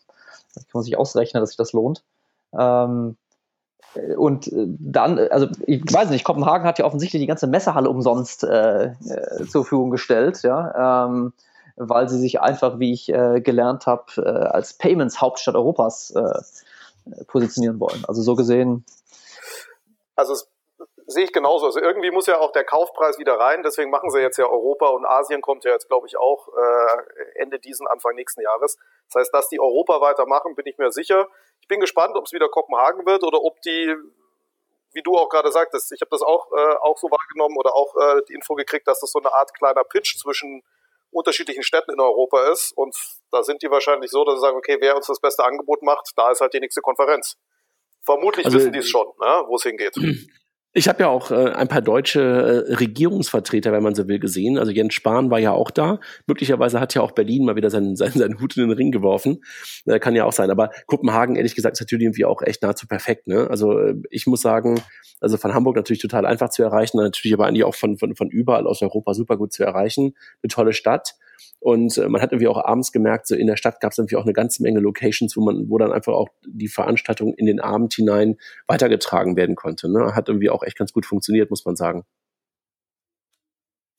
[0.54, 2.02] kann man sich ausrechnen, dass sich das lohnt.
[2.58, 3.16] Ähm,
[4.16, 8.44] und äh, dann, also ich weiß nicht, Kopenhagen hat ja offensichtlich die ganze Messehalle umsonst
[8.44, 8.92] äh, äh,
[9.48, 11.32] zur Verfügung gestellt, ja, ähm,
[11.78, 17.80] weil sie sich einfach, wie ich äh, gelernt habe, äh, als Payments-Hauptstadt Europas äh, positionieren
[17.80, 18.04] wollen.
[18.06, 18.84] Also so gesehen.
[20.16, 20.34] Also
[21.06, 21.66] sehe ich genauso.
[21.66, 23.62] Also irgendwie muss ja auch der Kaufpreis wieder rein.
[23.62, 27.40] Deswegen machen sie jetzt ja Europa und Asien kommt ja jetzt, glaube ich, auch äh,
[27.40, 28.76] Ende diesen, Anfang nächsten Jahres.
[29.06, 31.28] Das heißt, dass die Europa weitermachen, bin ich mir sicher.
[31.60, 33.94] Ich bin gespannt, ob es wieder Kopenhagen wird oder ob die,
[34.92, 37.94] wie du auch gerade sagtest, ich habe das auch, äh, auch so wahrgenommen oder auch
[37.96, 40.62] äh, die Info gekriegt, dass das so eine Art kleiner Pitch zwischen
[41.10, 42.72] unterschiedlichen Städten in Europa ist.
[42.76, 42.94] Und
[43.30, 46.12] da sind die wahrscheinlich so, dass sie sagen, okay, wer uns das beste Angebot macht,
[46.16, 47.36] da ist halt die nächste Konferenz.
[48.04, 49.94] Vermutlich also, wissen die es schon, ne, wo es hingeht.
[50.78, 52.20] Ich habe ja auch äh, ein paar deutsche
[52.68, 54.58] äh, Regierungsvertreter, wenn man so will, gesehen.
[54.58, 55.98] Also Jens Spahn war ja auch da.
[56.28, 59.42] Möglicherweise hat ja auch Berlin mal wieder seinen, seinen, seinen Hut in den Ring geworfen.
[59.86, 60.52] Äh, kann ja auch sein.
[60.52, 63.26] Aber Kopenhagen, ehrlich gesagt, ist natürlich irgendwie auch echt nahezu perfekt.
[63.26, 63.50] Ne?
[63.50, 64.80] Also äh, ich muss sagen,
[65.20, 68.30] also von Hamburg natürlich total einfach zu erreichen, natürlich aber eigentlich auch von, von, von
[68.30, 70.14] überall aus Europa super gut zu erreichen.
[70.44, 71.16] Eine tolle Stadt.
[71.60, 74.16] Und äh, man hat irgendwie auch abends gemerkt, so in der Stadt gab es irgendwie
[74.16, 77.60] auch eine ganze Menge Locations, wo man, wo dann einfach auch die Veranstaltung in den
[77.60, 79.90] Abend hinein weitergetragen werden konnte.
[79.90, 80.14] Ne?
[80.14, 82.04] Hat irgendwie auch echt ganz gut funktioniert, muss man sagen.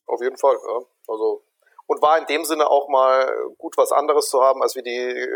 [0.06, 0.86] Auf jeden Fall, ja.
[1.08, 1.44] Also
[1.90, 5.28] und war in dem Sinne auch mal gut was anderes zu haben, als wie die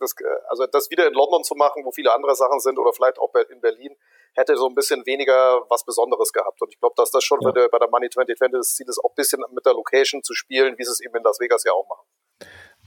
[0.00, 0.14] das,
[0.48, 3.30] also das wieder in London zu machen, wo viele andere Sachen sind oder vielleicht auch
[3.50, 3.94] in Berlin,
[4.32, 6.62] hätte so ein bisschen weniger was Besonderes gehabt.
[6.62, 7.50] Und ich glaube, dass das schon ja.
[7.50, 10.78] bei, der, Money 2020 das Ziel ist, auch ein bisschen mit der Location zu spielen,
[10.78, 12.06] wie sie es eben in Las Vegas ja auch machen.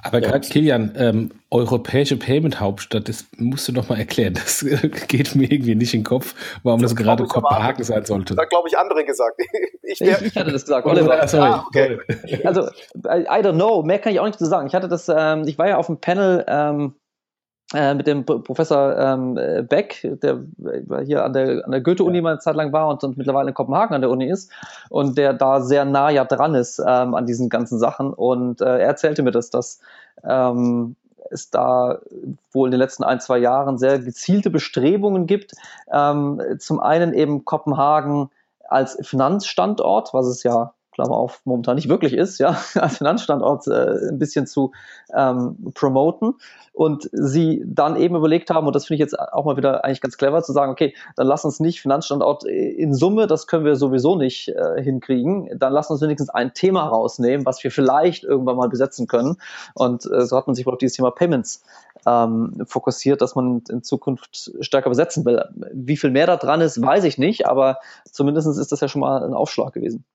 [0.03, 0.29] Aber ja.
[0.29, 4.33] gerade Kilian, ähm, europäische Payment-Hauptstadt, das musst du noch mal erklären.
[4.33, 4.65] Das
[5.07, 6.33] geht mir irgendwie nicht in den Kopf,
[6.63, 8.35] warum das, das gerade Kopenhagen sein sollte.
[8.35, 9.39] Da glaube ich andere gesagt.
[9.83, 10.87] Ich, ich, ich, hatte das gesagt.
[10.87, 11.27] Oliver.
[11.27, 11.49] Sorry.
[11.49, 11.99] Ah, okay.
[12.45, 12.69] Also,
[13.07, 13.83] I, I, don't know.
[13.83, 14.67] Mehr kann ich auch nicht zu sagen.
[14.67, 16.95] Ich hatte das, ähm, ich war ja auf dem Panel ähm,
[17.73, 19.35] äh, mit dem Professor ähm,
[19.67, 20.43] Beck, der
[21.05, 22.21] hier an der, an der Goethe-Uni ja.
[22.21, 24.51] mal eine Zeit lang war und, und, mittlerweile in Kopenhagen an der Uni ist
[24.89, 28.13] und der da sehr nah ja dran ist ähm, an diesen ganzen Sachen.
[28.13, 29.79] Und äh, er erzählte mir das, dass
[30.23, 30.95] ähm,
[31.29, 31.99] es da
[32.51, 35.53] wohl in den letzten ein, zwei Jahren sehr gezielte Bestrebungen gibt.
[35.91, 38.29] Ähm, zum einen eben Kopenhagen
[38.67, 44.19] als Finanzstandort, was es ja Klammer momentan nicht wirklich ist, ja, als Finanzstandort äh, ein
[44.19, 44.71] bisschen zu
[45.13, 46.35] ähm, promoten
[46.73, 50.01] und sie dann eben überlegt haben, und das finde ich jetzt auch mal wieder eigentlich
[50.01, 53.75] ganz clever, zu sagen, okay, dann lass uns nicht Finanzstandort in Summe, das können wir
[53.75, 58.55] sowieso nicht äh, hinkriegen, dann lass uns wenigstens ein Thema rausnehmen, was wir vielleicht irgendwann
[58.55, 59.37] mal besetzen können.
[59.73, 61.63] Und äh, so hat man sich wohl auf dieses Thema Payments
[62.05, 65.43] ähm, fokussiert, dass man in Zukunft stärker besetzen will.
[65.73, 67.77] Wie viel mehr da dran ist, weiß ich nicht, aber
[68.09, 70.05] zumindest ist das ja schon mal ein Aufschlag gewesen.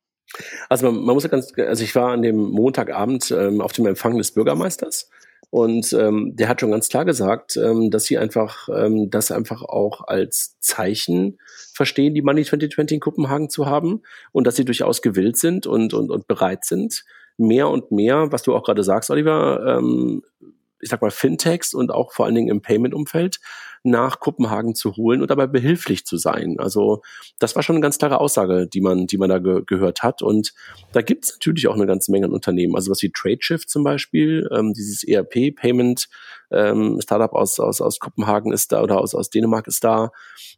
[0.69, 3.87] Also man, man muss ja ganz, also ich war an dem Montagabend ähm, auf dem
[3.87, 5.11] Empfang des Bürgermeisters
[5.51, 9.63] und ähm, der hat schon ganz klar gesagt, ähm, dass sie einfach ähm, das einfach
[9.63, 11.39] auch als Zeichen
[11.73, 15.95] verstehen, die Money 2020 in Kopenhagen zu haben und dass sie durchaus gewillt sind und,
[15.95, 17.05] und, und bereit sind,
[17.37, 20.23] mehr und mehr, was du auch gerade sagst, Oliver, ähm,
[20.81, 23.41] ich sag mal, Fintechs und auch vor allen Dingen im Payment-Umfeld
[23.83, 26.57] nach Kopenhagen zu holen und dabei behilflich zu sein.
[26.59, 27.03] Also
[27.39, 30.23] das war schon eine ganz klare Aussage, die man, die man da ge gehört hat.
[30.23, 30.53] Und
[30.93, 32.75] da gibt es natürlich auch eine ganze Menge an Unternehmen.
[32.75, 36.09] Also was wie TradeShift zum Beispiel, ähm, dieses ERP-Payment
[36.51, 40.11] ähm, Startup aus, aus, aus Kopenhagen ist da oder aus, aus Dänemark ist da.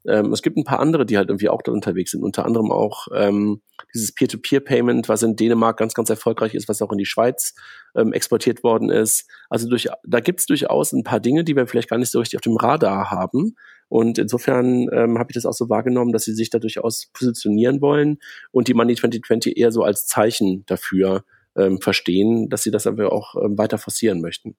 [0.07, 2.71] Ähm, es gibt ein paar andere, die halt irgendwie auch da unterwegs sind, unter anderem
[2.71, 3.63] auch ähm,
[3.95, 7.55] dieses Peer-to-Peer-Payment, was in Dänemark ganz, ganz erfolgreich ist, was auch in die Schweiz
[7.97, 9.29] ähm, exportiert worden ist.
[9.49, 12.19] Also durch, da gibt es durchaus ein paar Dinge, die wir vielleicht gar nicht so
[12.19, 13.57] richtig auf dem Radar haben.
[13.89, 17.81] Und insofern ähm, habe ich das auch so wahrgenommen, dass sie sich da durchaus positionieren
[17.81, 18.19] wollen
[18.51, 21.25] und die Money 2020 eher so als Zeichen dafür
[21.57, 24.57] ähm, verstehen, dass sie das aber auch ähm, weiter forcieren möchten.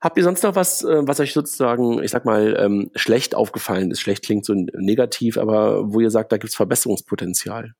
[0.00, 3.90] Habt ihr sonst noch was, äh, was euch sozusagen, ich sag mal, ähm, schlecht aufgefallen
[3.90, 4.00] ist?
[4.00, 7.74] Schlecht klingt so negativ, aber wo ihr sagt, da gibt's Verbesserungspotenzial?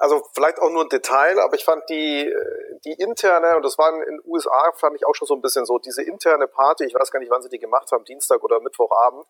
[0.00, 2.34] Also vielleicht auch nur ein Detail, aber ich fand die,
[2.86, 5.66] die interne, und das war in den USA, fand ich auch schon so ein bisschen
[5.66, 8.60] so, diese interne Party, ich weiß gar nicht, wann sie die gemacht haben, Dienstag oder
[8.60, 9.26] Mittwochabend.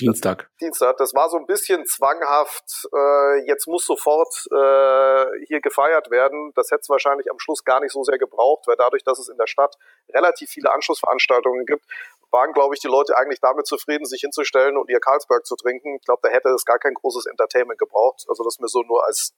[0.00, 0.38] Dienstag.
[0.38, 6.10] Das, Dienstag, das war so ein bisschen zwanghaft, äh, jetzt muss sofort äh, hier gefeiert
[6.10, 6.52] werden.
[6.56, 9.28] Das hätte es wahrscheinlich am Schluss gar nicht so sehr gebraucht, weil dadurch, dass es
[9.28, 9.76] in der Stadt
[10.12, 11.84] relativ viele Anschlussveranstaltungen gibt,
[12.32, 15.96] waren, glaube ich, die Leute eigentlich damit zufrieden, sich hinzustellen und ihr Karlsberg zu trinken.
[15.96, 18.24] Ich glaube, da hätte es gar kein großes Entertainment gebraucht.
[18.28, 19.32] Also das mir so nur als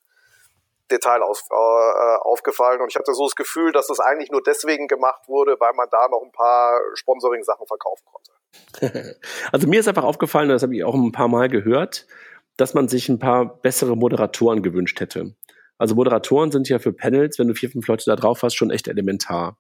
[0.90, 2.81] Detail auf, äh, aufgefallen.
[2.81, 5.88] Und ich hatte so das Gefühl, dass das eigentlich nur deswegen gemacht wurde, weil man
[5.90, 9.16] da noch ein paar Sponsoring-Sachen verkaufen konnte.
[9.53, 12.07] also mir ist einfach aufgefallen, das habe ich auch ein paar Mal gehört,
[12.57, 15.35] dass man sich ein paar bessere Moderatoren gewünscht hätte.
[15.78, 18.70] Also Moderatoren sind ja für Panels, wenn du vier, fünf Leute da drauf hast, schon
[18.70, 19.58] echt elementar.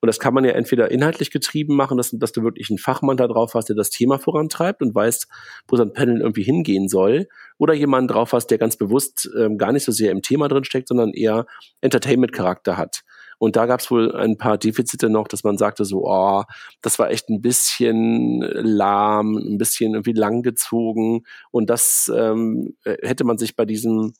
[0.00, 3.16] Und das kann man ja entweder inhaltlich getrieben machen, dass, dass du wirklich einen Fachmann
[3.16, 5.26] da drauf hast, der das Thema vorantreibt und weißt,
[5.66, 7.28] wo sein Panel irgendwie hingehen soll,
[7.58, 10.64] oder jemanden drauf hast, der ganz bewusst ähm, gar nicht so sehr im Thema drin
[10.64, 11.46] steckt, sondern eher
[11.80, 13.02] Entertainment-Charakter hat.
[13.38, 16.42] Und da gab es wohl ein paar Defizite noch, dass man sagte so, oh,
[16.82, 21.22] das war echt ein bisschen lahm, ein bisschen irgendwie langgezogen.
[21.50, 24.14] Und das ähm, hätte man sich bei diesem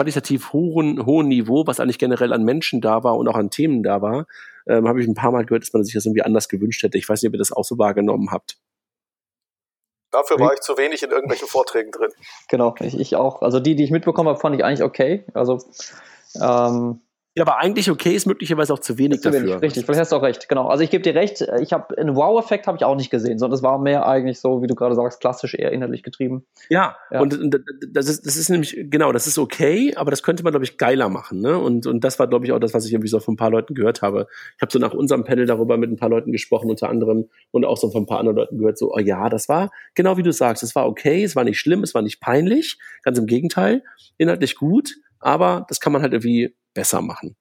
[0.00, 3.82] qualitativ hohen, hohen Niveau, was eigentlich generell an Menschen da war und auch an Themen
[3.82, 4.26] da war,
[4.66, 6.96] ähm, habe ich ein paar Mal gehört, dass man sich das irgendwie anders gewünscht hätte.
[6.96, 8.56] Ich weiß nicht, ob ihr das auch so wahrgenommen habt.
[10.10, 12.10] Dafür war ich zu wenig in irgendwelchen Vorträgen drin.
[12.48, 13.42] Genau, ich, ich auch.
[13.42, 15.26] Also die, die ich mitbekommen habe, fand ich eigentlich okay.
[15.34, 15.58] Also
[16.40, 17.02] ähm,
[17.36, 19.62] ja, aber eigentlich okay ist möglicherweise auch zu wenig zu dafür.
[19.62, 20.66] richtig, vielleicht hast du auch recht, genau.
[20.66, 23.56] Also ich gebe dir recht, ich habe einen Wow-Effekt habe ich auch nicht gesehen, sondern
[23.56, 26.44] es war mehr eigentlich so, wie du gerade sagst, klassisch eher inhaltlich getrieben.
[26.70, 27.38] Ja, ja, und
[27.92, 30.76] das ist, das ist nämlich, genau, das ist okay, aber das könnte man, glaube ich,
[30.76, 31.40] geiler machen.
[31.40, 31.56] Ne?
[31.56, 33.50] Und, und das war, glaube ich, auch das, was ich irgendwie so von ein paar
[33.50, 34.26] Leuten gehört habe.
[34.56, 37.64] Ich habe so nach unserem Panel darüber mit ein paar Leuten gesprochen, unter anderem, und
[37.64, 40.24] auch so von ein paar anderen Leuten gehört, so, oh ja, das war genau wie
[40.24, 43.26] du sagst, es war okay, es war nicht schlimm, es war nicht peinlich, ganz im
[43.26, 43.84] Gegenteil,
[44.18, 47.36] inhaltlich gut, aber das kann man halt irgendwie besser machen.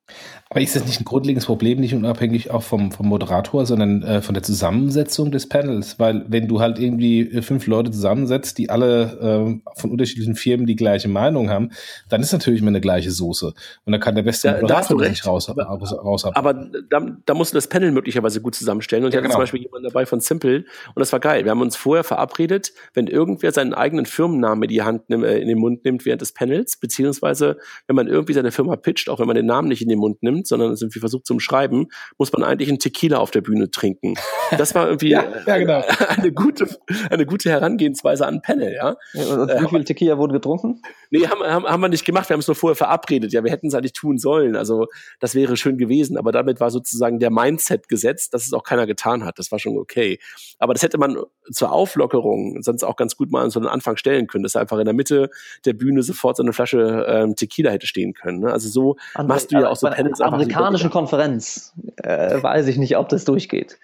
[0.49, 4.21] Aber ist das nicht ein grundlegendes Problem, nicht unabhängig auch vom, vom Moderator, sondern äh,
[4.21, 5.99] von der Zusammensetzung des Panels?
[5.99, 10.65] Weil wenn du halt irgendwie äh, fünf Leute zusammensetzt, die alle äh, von unterschiedlichen Firmen
[10.65, 11.69] die gleiche Meinung haben,
[12.09, 13.53] dann ist natürlich immer eine gleiche Soße.
[13.85, 16.53] Und da kann der beste da, Moderator nicht raus, aber, raus, raus Aber
[16.89, 19.03] da, da musst du das Panel möglicherweise gut zusammenstellen.
[19.03, 19.35] Und ich ja, hatte genau.
[19.35, 20.65] zum Beispiel jemanden dabei von Simple
[20.95, 21.43] und das war geil.
[21.43, 25.47] Wir haben uns vorher verabredet, wenn irgendwer seinen eigenen Firmennamen in die Hand äh, in
[25.47, 29.27] den Mund nimmt während des Panels, beziehungsweise wenn man irgendwie seine Firma pitcht, auch wenn
[29.27, 32.32] man den Namen nicht in den Mund nimmt, sondern es irgendwie versucht zum Schreiben, muss
[32.32, 34.15] man eigentlich einen Tequila auf der Bühne trinken.
[34.58, 35.84] Das war irgendwie ja, ja, genau.
[36.08, 36.67] eine, gute,
[37.10, 38.95] eine gute Herangehensweise an Panel, ja.
[39.13, 40.82] und wie viel Tequila wurde getrunken?
[41.12, 43.34] Nee, haben, haben, haben wir nicht gemacht, wir haben es nur vorher verabredet.
[43.34, 44.55] Ja, wir hätten es eigentlich tun sollen.
[44.55, 44.88] Also
[45.19, 48.86] das wäre schön gewesen, aber damit war sozusagen der Mindset gesetzt, dass es auch keiner
[48.86, 49.39] getan hat.
[49.39, 50.19] Das war schon okay.
[50.60, 51.17] Aber das hätte man
[51.51, 54.62] zur Auflockerung sonst auch ganz gut mal an so einen Anfang stellen können, dass er
[54.62, 55.29] einfach in der Mitte
[55.65, 58.39] der Bühne sofort so eine Flasche ähm, Tequila hätte stehen können.
[58.39, 58.51] Ne?
[58.51, 60.19] Also so Andere, machst du ja auch so Panels.
[60.19, 63.79] Bei der amerikanischen Konferenz äh, weiß ich nicht, ob das durchgeht.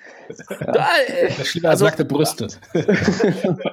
[0.50, 0.72] Ja.
[0.72, 2.48] Da, äh, also, nackte Brüste.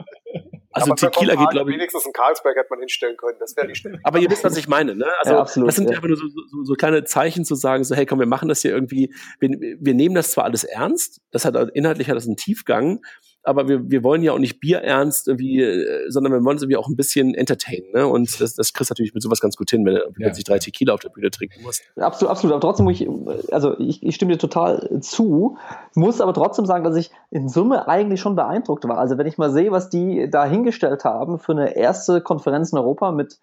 [0.72, 1.76] Also aber Tequila geht, glaube ich.
[1.76, 3.98] Wenigstens in Karlsberg hätte man hinstellen können, das wäre die Stelle.
[4.02, 5.06] Aber ihr wisst, was ich meine, ne?
[5.20, 5.96] Also, ja, absolut, das sind ja.
[5.96, 8.62] einfach nur so, so, so, kleine Zeichen zu sagen, so, hey, komm, wir machen das
[8.62, 12.36] hier irgendwie, wir, wir nehmen das zwar alles ernst, das hat, inhaltlich hat das einen
[12.36, 13.00] Tiefgang,
[13.42, 16.62] aber wir, wir wollen ja auch nicht Bier ernst irgendwie, äh, sondern wir wollen es
[16.62, 18.07] irgendwie auch ein bisschen entertainen, ne?
[18.07, 20.09] Und das, das kriegst du natürlich mit sowas ganz gut hin, wenn du ja.
[20.14, 21.83] plötzlich drei Tequila auf der Bühne trinken musst.
[21.96, 22.55] Absolut, absolut.
[22.55, 23.09] Aber trotzdem muss ich,
[23.52, 25.57] also ich, ich stimme dir total zu,
[25.94, 28.98] muss aber trotzdem sagen, dass ich in Summe eigentlich schon beeindruckt war.
[28.98, 32.78] Also wenn ich mal sehe, was die da hingestellt haben für eine erste Konferenz in
[32.78, 33.38] Europa mit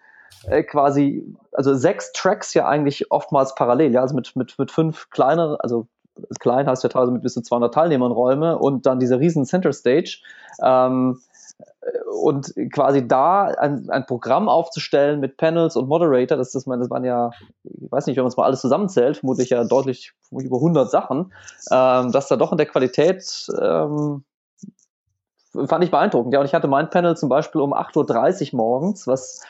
[0.48, 5.10] äh, quasi, also sechs Tracks ja eigentlich oftmals parallel, ja, also mit, mit, mit fünf
[5.10, 5.88] kleineren, also
[6.40, 9.74] klein heißt ja teilweise mit bis zu 200 Teilnehmern Räume und dann diese riesen Center
[9.74, 10.20] Stage.
[10.62, 11.20] Ähm,
[12.22, 17.04] und quasi da ein, ein, Programm aufzustellen mit Panels und Moderator, das, das, das waren
[17.04, 17.32] ja,
[17.64, 21.34] ich weiß nicht, wenn man es mal alles zusammenzählt, vermutlich ja deutlich über 100 Sachen,
[21.72, 24.24] ähm, dass da doch in der Qualität ähm,
[25.66, 26.34] fand ich beeindruckend.
[26.34, 29.42] Ja, und ich hatte mein Panel zum Beispiel um 8.30 Uhr morgens, was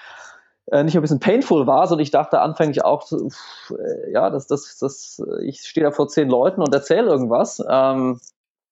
[0.72, 4.48] äh, nicht ein bisschen painful war, sondern ich dachte anfänglich auch, pff, äh, ja, das,
[4.48, 7.64] das, das, ich stehe da vor zehn Leuten und erzähle irgendwas.
[7.68, 8.20] Ähm,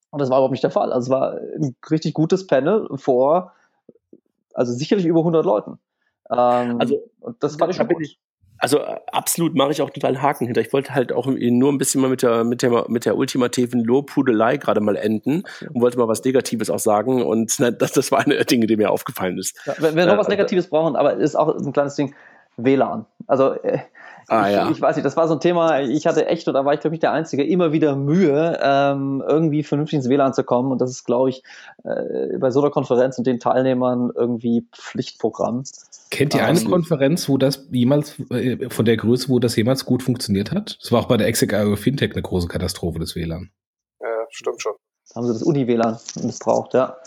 [0.10, 0.92] und das war überhaupt nicht der Fall.
[0.92, 3.54] Also es war ein richtig gutes Panel vor,
[4.54, 5.80] also sicherlich über 100 Leuten.
[6.30, 8.18] Ähm, also, und das war ich schon gut.
[8.60, 10.62] Also äh, absolut mache ich auch total Haken hinter.
[10.62, 13.84] Ich wollte halt auch nur ein bisschen mal mit der mit der mit der ultimativen
[13.84, 15.44] Lobhudelei gerade mal enden
[15.74, 18.78] und wollte mal was Negatives auch sagen und das, das war eine der Dinge, die
[18.78, 19.58] mir aufgefallen ist.
[19.66, 22.14] Ja, wenn wir noch äh, was Negatives brauchen, aber ist auch ein kleines Ding
[22.58, 23.06] WLAN.
[23.28, 23.80] Also äh,
[24.28, 24.72] ah, ich, ja.
[24.72, 25.82] ich weiß nicht, das war so ein Thema.
[25.82, 29.64] Ich hatte echt, oder war ich glaube ich der Einzige, immer wieder Mühe, ähm, irgendwie
[29.64, 31.44] vernünftig ins WLAN zu kommen und das ist glaube ich
[31.84, 35.64] äh, bei so einer Konferenz und den Teilnehmern irgendwie Pflichtprogramm.
[36.10, 40.04] Kennt ihr eine Konferenz, wo das jemals, äh, von der Größe, wo das jemals gut
[40.04, 40.78] funktioniert hat?
[40.82, 43.52] Das war auch bei der Exec Fintech eine große Katastrophe des WLAN.
[44.02, 44.74] Ja, stimmt schon.
[45.10, 46.98] Da haben sie das Uni-WLAN missbraucht, ja.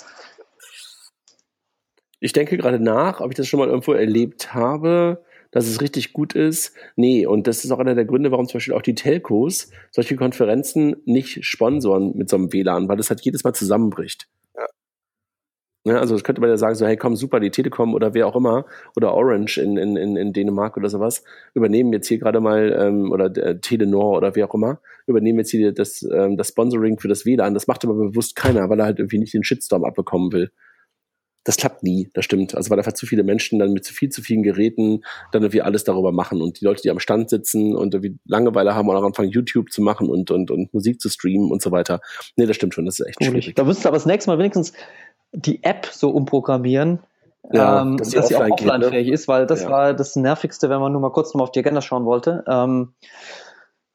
[2.20, 6.12] Ich denke gerade nach, ob ich das schon mal irgendwo erlebt habe, dass es richtig
[6.12, 6.74] gut ist.
[6.96, 10.16] Nee, und das ist auch einer der Gründe, warum zum Beispiel auch die Telcos solche
[10.16, 14.28] Konferenzen nicht sponsoren mit so einem WLAN, weil das halt jedes Mal zusammenbricht.
[15.86, 18.26] Ja, also das könnte man ja sagen, so, hey komm, super, die Telekom oder wer
[18.26, 22.40] auch immer oder Orange in, in, in, in Dänemark oder sowas übernehmen jetzt hier gerade
[22.40, 26.48] mal, ähm, oder äh, Telenor oder wer auch immer, übernehmen jetzt hier das, ähm, das
[26.48, 27.54] Sponsoring für das WLAN.
[27.54, 30.50] Das macht aber bewusst keiner, weil er halt irgendwie nicht den Shitstorm abbekommen will.
[31.44, 32.54] Das klappt nie, das stimmt.
[32.54, 35.62] Also weil einfach zu viele Menschen dann mit zu viel, zu vielen Geräten dann irgendwie
[35.62, 39.02] alles darüber machen und die Leute, die am Stand sitzen und irgendwie Langeweile haben oder
[39.02, 42.00] anfangen YouTube zu machen und, und, und Musik zu streamen und so weiter.
[42.36, 43.54] Nee, das stimmt schon, das ist echt schwierig.
[43.54, 44.72] Da müsstest du aber das nächste Mal wenigstens
[45.32, 47.00] die App so umprogrammieren,
[47.52, 49.12] ja, ähm, dass, dass sie auch offline-fähig ne?
[49.12, 49.70] ist, weil das ja.
[49.70, 52.44] war das Nervigste, wenn man nur mal kurz noch mal auf die Agenda schauen wollte.
[52.46, 52.92] Ähm,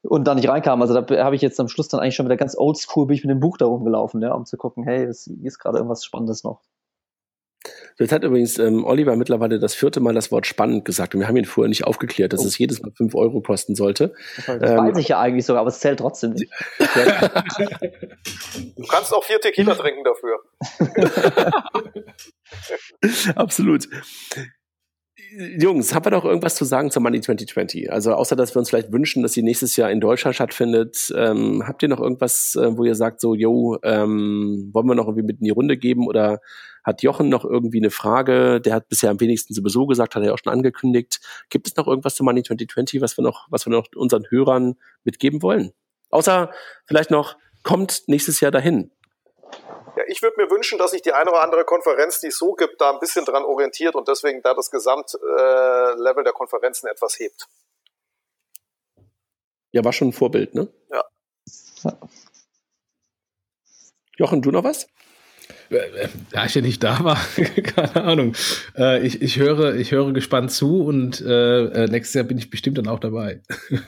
[0.02, 0.82] und da nicht reinkam.
[0.82, 3.24] Also da habe ich jetzt am Schluss dann eigentlich schon wieder ganz oldschool, bin ich
[3.24, 6.44] mit dem Buch da rumgelaufen, ja, um zu gucken, hey, es ist gerade irgendwas Spannendes
[6.44, 6.60] noch.
[7.98, 11.28] Jetzt hat übrigens ähm, Oliver mittlerweile das vierte Mal das Wort spannend gesagt und wir
[11.28, 12.46] haben ihn vorher nicht aufgeklärt, dass oh.
[12.46, 14.12] es jedes Mal fünf Euro kosten sollte.
[14.46, 16.52] Das ähm, weiß ich ja eigentlich sogar, aber es zählt trotzdem nicht.
[16.78, 16.86] du
[18.88, 20.40] kannst auch vier Tequila trinken dafür.
[23.34, 23.88] Absolut.
[25.58, 27.92] Jungs, haben wir doch irgendwas zu sagen zur Money 2020?
[27.92, 31.64] Also außer, dass wir uns vielleicht wünschen, dass sie nächstes Jahr in Deutschland stattfindet, ähm,
[31.66, 35.26] habt ihr noch irgendwas, äh, wo ihr sagt, so, yo, ähm, wollen wir noch irgendwie
[35.26, 36.40] mit in die Runde geben oder
[36.86, 38.60] hat Jochen noch irgendwie eine Frage?
[38.60, 41.20] Der hat bisher am wenigsten sowieso gesagt, hat er auch schon angekündigt.
[41.50, 44.76] Gibt es noch irgendwas zu Money 2020, was wir noch, was wir noch unseren Hörern
[45.02, 45.72] mitgeben wollen?
[46.10, 46.52] Außer
[46.86, 48.92] vielleicht noch, kommt nächstes Jahr dahin.
[49.96, 52.52] Ja, ich würde mir wünschen, dass sich die eine oder andere Konferenz, die es so
[52.52, 57.18] gibt, da ein bisschen dran orientiert und deswegen da das Gesamtlevel äh, der Konferenzen etwas
[57.18, 57.48] hebt.
[59.72, 60.68] Ja, war schon ein Vorbild, ne?
[60.90, 61.04] Ja.
[64.16, 64.86] Jochen, du noch was?
[66.30, 67.18] Da ich ja nicht da war,
[67.62, 68.34] keine Ahnung.
[68.76, 72.50] Äh, ich, ich, höre, ich höre gespannt zu und äh, äh nächstes Jahr bin ich
[72.50, 73.42] bestimmt dann auch dabei.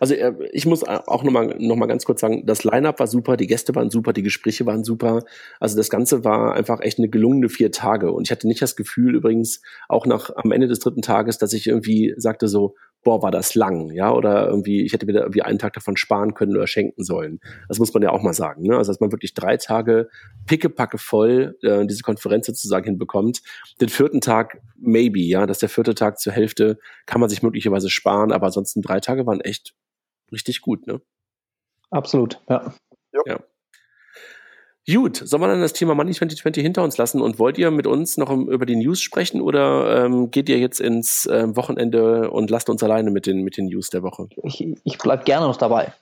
[0.00, 0.14] Also
[0.52, 3.74] ich muss auch nochmal noch mal ganz kurz sagen, das Line-Up war super, die Gäste
[3.74, 5.24] waren super, die Gespräche waren super.
[5.60, 8.12] Also das Ganze war einfach echt eine gelungene vier Tage.
[8.12, 11.52] Und ich hatte nicht das Gefühl übrigens, auch nach am Ende des dritten Tages, dass
[11.52, 15.42] ich irgendwie sagte so, boah, war das lang, ja, oder irgendwie, ich hätte wieder irgendwie
[15.42, 17.40] einen Tag davon sparen können oder schenken sollen.
[17.68, 18.76] Das muss man ja auch mal sagen, ne?
[18.76, 20.08] Also, dass man wirklich drei Tage
[20.46, 23.42] pickepacke voll äh, diese Konferenz sozusagen hinbekommt.
[23.80, 27.90] Den vierten Tag, maybe, ja, dass der vierte Tag zur Hälfte kann man sich möglicherweise
[27.90, 29.74] sparen, aber ansonsten drei Tage waren echt
[30.30, 31.00] richtig gut, ne?
[31.90, 32.72] Absolut, ja.
[33.26, 33.38] Ja.
[34.90, 37.86] Gut, sollen wir dann das Thema Money 2020 hinter uns lassen und wollt ihr mit
[37.86, 42.50] uns noch über die News sprechen oder ähm, geht ihr jetzt ins äh, Wochenende und
[42.50, 44.28] lasst uns alleine mit den, mit den News der Woche?
[44.42, 45.94] Ich, ich bleib gerne noch dabei.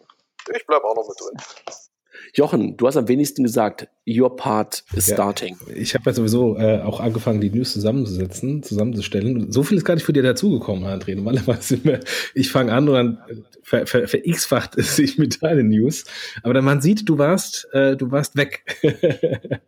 [0.56, 1.86] Ich bleib auch noch mit drin.
[2.34, 5.56] Jochen, du hast am wenigsten gesagt, your part is ja, starting.
[5.74, 9.50] Ich habe ja sowieso äh, auch angefangen, die News zusammenzusetzen, zusammenzustellen.
[9.50, 11.14] So viel ist gar nicht für dir dazugekommen, André.
[11.14, 12.00] Normalerweise immer,
[12.34, 13.18] ich fange an und dann
[13.62, 16.04] ver, ver, ver x-facht es sich mit deinen News.
[16.42, 18.64] Aber dann man sieht, du warst, äh, du warst weg.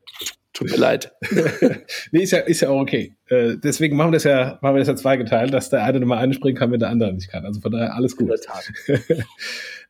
[0.52, 1.12] Tut mir leid.
[2.10, 3.16] nee, ist ja, ist ja auch okay.
[3.28, 6.18] Äh, deswegen machen wir das ja, machen wir das ja zweigeteilt, dass der eine nochmal
[6.18, 7.46] einspringen kann, wenn der andere nicht kann.
[7.46, 8.30] Also von daher alles gut.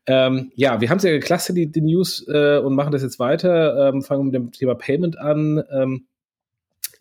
[0.06, 3.18] Ähm, ja, wir haben es ja geklustert, die, die News, äh, und machen das jetzt
[3.18, 3.88] weiter.
[3.88, 5.62] Ähm, fangen mit dem Thema Payment an.
[5.70, 6.06] Ähm,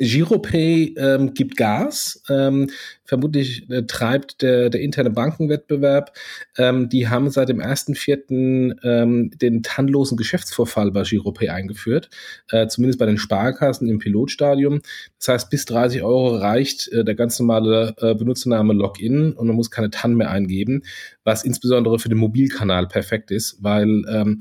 [0.02, 2.24] Giropay ähm, gibt Gas.
[2.28, 2.70] Ähm,
[3.06, 6.18] vermutlich äh, treibt der, der interne Bankenwettbewerb.
[6.58, 8.78] Ähm, die haben seit dem 1.4.
[8.84, 12.10] Ähm, den tannlosen Geschäftsvorfall bei Giropay eingeführt.
[12.50, 14.82] Äh, zumindest bei den Sparkassen im Pilotstadium.
[15.20, 19.56] Das heißt, bis 30 Euro reicht äh, der ganz normale äh, Benutzername Login und man
[19.56, 20.82] muss keine TAN mehr eingeben,
[21.24, 24.40] was insbesondere für den Mobilkanal perfekt ist, weil ähm,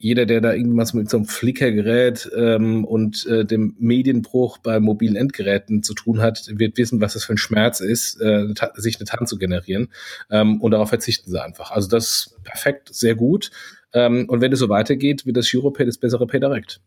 [0.00, 5.16] jeder, der da irgendwas mit so einem Flickergerät ähm, und äh, dem Medienbruch bei mobilen
[5.16, 8.46] Endgeräten zu tun hat, wird wissen, was es für ein Schmerz ist, äh,
[8.76, 9.88] sich eine TAN zu generieren.
[10.30, 11.72] Ähm, und darauf verzichten sie einfach.
[11.72, 13.50] Also das ist perfekt, sehr gut.
[13.92, 16.80] Ähm, und wenn es so weitergeht, wird das Giropay das bessere Pay direkt.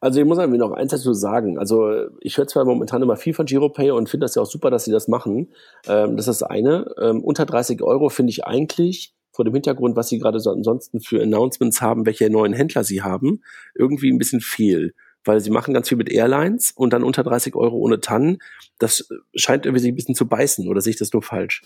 [0.00, 1.58] Also ich muss irgendwie noch eins dazu sagen.
[1.58, 4.70] Also ich höre zwar momentan immer viel von Giropay und finde das ja auch super,
[4.70, 5.48] dass sie das machen.
[5.86, 6.92] Ähm, das ist das eine.
[7.00, 11.00] Ähm, unter 30 Euro finde ich eigentlich vor dem Hintergrund, was sie gerade so ansonsten
[11.00, 13.42] für Announcements haben, welche neuen Händler sie haben,
[13.74, 14.94] irgendwie ein bisschen fehl.
[15.24, 18.38] Weil sie machen ganz viel mit Airlines und dann unter 30 Euro ohne Tannen.
[18.78, 21.62] Das scheint irgendwie sich ein bisschen zu beißen, oder sehe ich das nur falsch?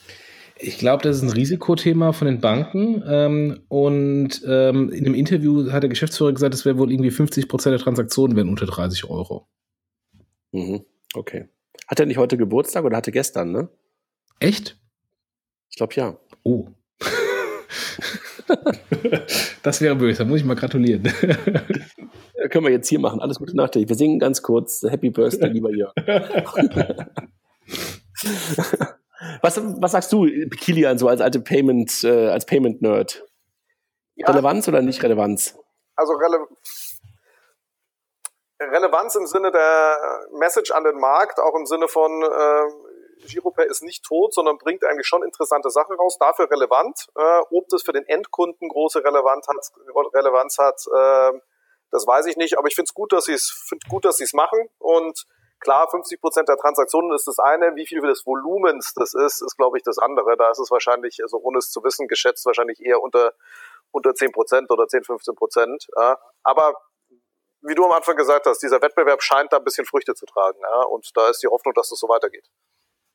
[0.58, 3.02] Ich glaube, das ist ein Risikothema von den Banken.
[3.06, 7.48] Ähm, und ähm, in einem Interview hat der Geschäftsführer gesagt, es wäre wohl irgendwie 50
[7.48, 9.48] Prozent der Transaktionen wären unter 30 Euro.
[10.52, 10.84] Mhm.
[11.14, 11.48] Okay.
[11.86, 13.68] Hat er nicht heute Geburtstag oder hatte gestern, ne?
[14.40, 14.78] Echt?
[15.70, 16.18] Ich glaube ja.
[16.42, 16.68] Oh.
[19.62, 21.02] das wäre böse, da muss ich mal gratulieren.
[22.50, 23.20] Können wir jetzt hier machen.
[23.20, 23.74] Alles Gute Nacht.
[23.74, 25.94] Wir singen ganz kurz Happy Birthday, lieber Jörg.
[29.42, 30.26] was, was sagst du,
[30.60, 33.24] Kilian, so als alte Payment, äh, als Payment-Nerd?
[34.14, 34.28] Ja.
[34.28, 35.58] Relevanz oder nicht Relevanz?
[35.96, 36.46] Also Rele
[38.60, 39.98] Relevanz im Sinne der
[40.38, 42.85] Message an den Markt, auch im Sinne von äh,
[43.26, 47.06] Giropay ist nicht tot, sondern bringt eigentlich schon interessante Sachen raus, dafür relevant.
[47.16, 49.56] Äh, ob das für den Endkunden große Relevanz hat,
[50.14, 51.40] Relevanz hat äh,
[51.90, 54.68] das weiß ich nicht, aber ich finde es gut, dass sie es machen.
[54.78, 55.24] Und
[55.60, 57.74] klar, 50 Prozent der Transaktionen ist das eine.
[57.76, 60.36] Wie viel des Volumens das ist, ist glaube ich das andere.
[60.36, 63.32] Da ist es wahrscheinlich, also ohne es zu wissen, geschätzt wahrscheinlich eher unter
[63.92, 65.86] unter 10 Prozent oder 10, 15 Prozent.
[65.96, 66.18] Ja.
[66.42, 66.74] Aber
[67.62, 70.58] wie du am Anfang gesagt hast, dieser Wettbewerb scheint da ein bisschen Früchte zu tragen.
[70.60, 70.82] Ja.
[70.82, 72.48] Und da ist die Hoffnung, dass es so weitergeht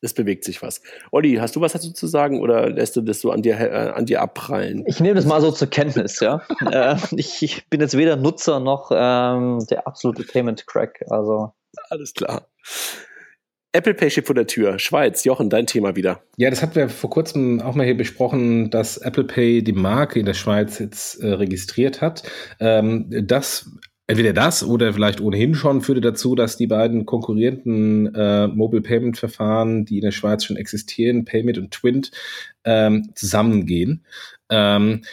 [0.02, 0.82] es bewegt sich was.
[1.12, 3.92] Olli, hast du was dazu zu sagen oder lässt du das so an dir, äh,
[3.94, 4.84] an dir abprallen?
[4.88, 6.42] Ich nehme das mal so zur Kenntnis, ja.
[6.72, 11.04] äh, ich, ich, bin jetzt weder Nutzer noch ähm, der absolute Payment Crack.
[11.10, 11.54] Also.
[11.90, 12.48] Alles klar.
[13.74, 14.80] Apple Pay steht vor der Tür.
[14.80, 16.22] Schweiz, Jochen, dein Thema wieder.
[16.36, 20.20] Ja, das hatten wir vor kurzem auch mal hier besprochen, dass Apple Pay die Marke
[20.20, 22.24] in der Schweiz jetzt äh, registriert hat.
[22.60, 23.70] Ähm, das
[24.12, 29.18] Entweder das oder vielleicht ohnehin schon führte dazu, dass die beiden konkurrierenden äh, Mobile Payment
[29.18, 32.12] Verfahren, die in der Schweiz schon existieren, Payment und Twint,
[32.66, 34.04] ähm, zusammengehen.
[34.50, 35.04] Ähm,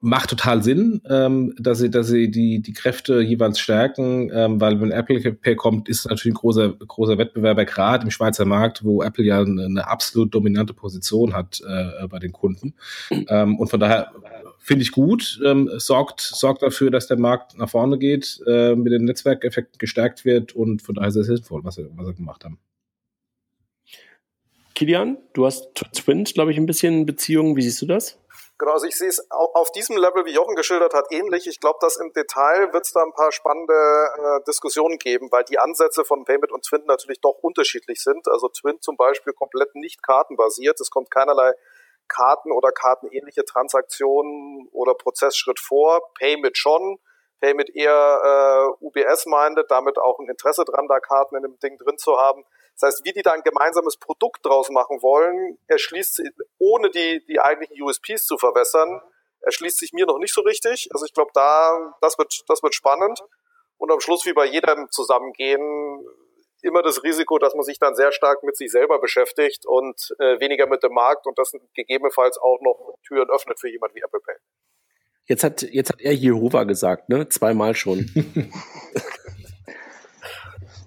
[0.00, 4.78] macht total Sinn, ähm, dass sie, dass sie die, die Kräfte jeweils stärken, ähm, weil
[4.82, 9.02] wenn Apple Pay kommt, ist natürlich ein großer, großer Wettbewerber, gerade im Schweizer Markt, wo
[9.02, 12.74] Apple ja eine, eine absolut dominante Position hat äh, bei den Kunden.
[13.28, 14.12] Ähm, und von daher
[14.64, 18.92] finde ich gut, ähm, sorgt, sorgt dafür, dass der Markt nach vorne geht, äh, mit
[18.92, 22.58] den Netzwerkeffekten gestärkt wird und von daher sehr sinnvoll, was sie, was sie gemacht haben.
[24.74, 27.56] Kilian, du hast Twint, glaube ich, ein bisschen Beziehungen.
[27.56, 28.18] Wie siehst du das?
[28.58, 31.46] Genau, also ich sehe es auf diesem Level, wie Jochen geschildert hat, ähnlich.
[31.46, 35.44] Ich glaube, dass im Detail wird es da ein paar spannende äh, Diskussionen geben, weil
[35.44, 38.26] die Ansätze von Payment und Twint natürlich doch unterschiedlich sind.
[38.28, 40.80] Also Twint zum Beispiel komplett nicht kartenbasiert.
[40.80, 41.52] Es kommt keinerlei
[42.08, 46.12] Karten oder kartenähnliche Transaktionen oder Prozessschritt vor.
[46.18, 46.98] Payment schon.
[47.40, 51.98] Payment eher äh, UBS-minded, damit auch ein Interesse dran, da Karten in dem Ding drin
[51.98, 52.44] zu haben.
[52.74, 56.22] Das heißt, wie die da ein gemeinsames Produkt draus machen wollen, erschließt
[56.58, 59.00] ohne die, die eigentlichen USPs zu verwässern,
[59.40, 60.88] erschließt sich mir noch nicht so richtig.
[60.92, 63.20] Also ich glaube, da, das wird, das wird spannend.
[63.76, 65.60] Und am Schluss, wie bei jedem Zusammengehen,
[66.64, 70.40] immer das Risiko, dass man sich dann sehr stark mit sich selber beschäftigt und äh,
[70.40, 74.20] weniger mit dem Markt und das gegebenenfalls auch noch Türen öffnet für jemand wie Apple
[74.20, 74.34] Pay.
[75.26, 77.28] Jetzt hat, jetzt hat er Jehova gesagt, ne?
[77.28, 78.10] Zweimal schon.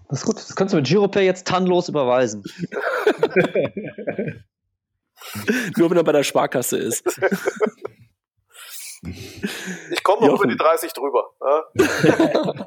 [0.10, 0.38] Das ist gut.
[0.38, 2.42] Das kannst du mit Giropay jetzt tannlos überweisen.
[5.76, 7.04] Nur wenn er bei der Sparkasse ist.
[9.92, 11.34] Ich komme noch über die 30 drüber.
[11.42, 11.66] Ja?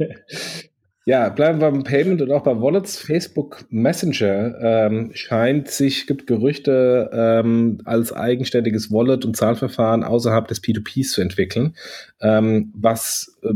[1.06, 2.98] Ja, bleiben wir beim Payment und auch bei Wallets.
[2.98, 10.62] Facebook Messenger ähm, scheint sich, gibt Gerüchte, ähm, als eigenständiges Wallet und Zahlverfahren außerhalb des
[10.62, 11.74] P2Ps zu entwickeln,
[12.20, 13.54] ähm, was äh,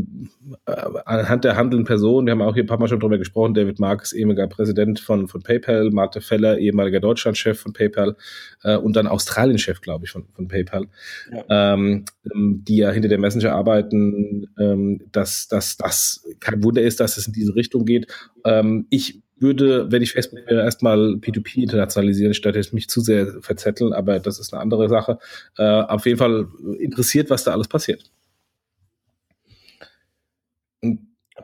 [0.65, 3.79] anhand der handelnden Personen, wir haben auch hier ein paar Mal schon drüber gesprochen, David
[3.79, 8.15] Marks, ehemaliger Präsident von, von PayPal, Martin Feller, ehemaliger Deutschlandchef von PayPal
[8.63, 10.87] äh, und dann Australien-Chef, glaube ich, von, von PayPal,
[11.31, 11.73] ja.
[11.73, 17.17] Ähm, die ja hinter dem Messenger arbeiten, ähm, dass, dass das kein Wunder ist, dass
[17.17, 18.11] es in diese Richtung geht.
[18.43, 23.41] Ähm, ich würde, wenn ich Facebook wäre, erstmal P2P internationalisieren, statt jetzt mich zu sehr
[23.41, 25.19] verzetteln, aber das ist eine andere Sache.
[25.57, 26.47] Äh, auf jeden Fall
[26.79, 28.11] interessiert, was da alles passiert.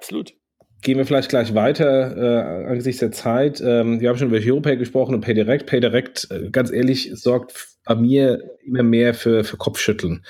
[0.01, 0.33] Absolut.
[0.81, 3.61] Gehen wir vielleicht gleich weiter äh, angesichts der Zeit.
[3.63, 5.67] Ähm, wir haben schon über HeroPay gesprochen und PayDirect.
[5.67, 7.53] PayDirect, äh, ganz ehrlich, sorgt
[7.85, 10.25] bei mir immer mehr für, für Kopfschütteln.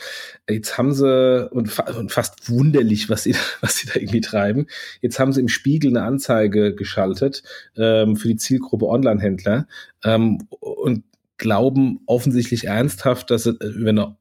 [0.50, 4.68] Jetzt haben sie, und, fa und fast wunderlich, was sie, was sie da irgendwie treiben,
[5.00, 7.44] jetzt haben sie im Spiegel eine Anzeige geschaltet
[7.78, 9.68] ähm, für die Zielgruppe Online-Händler
[10.04, 11.06] ähm, und
[11.38, 14.18] glauben offensichtlich ernsthaft, dass sie über eine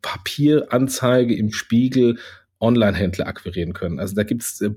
[0.00, 2.18] Papieranzeige im Spiegel
[2.64, 4.00] Online-Händler akquirieren können.
[4.00, 4.70] Also da gibt es äh,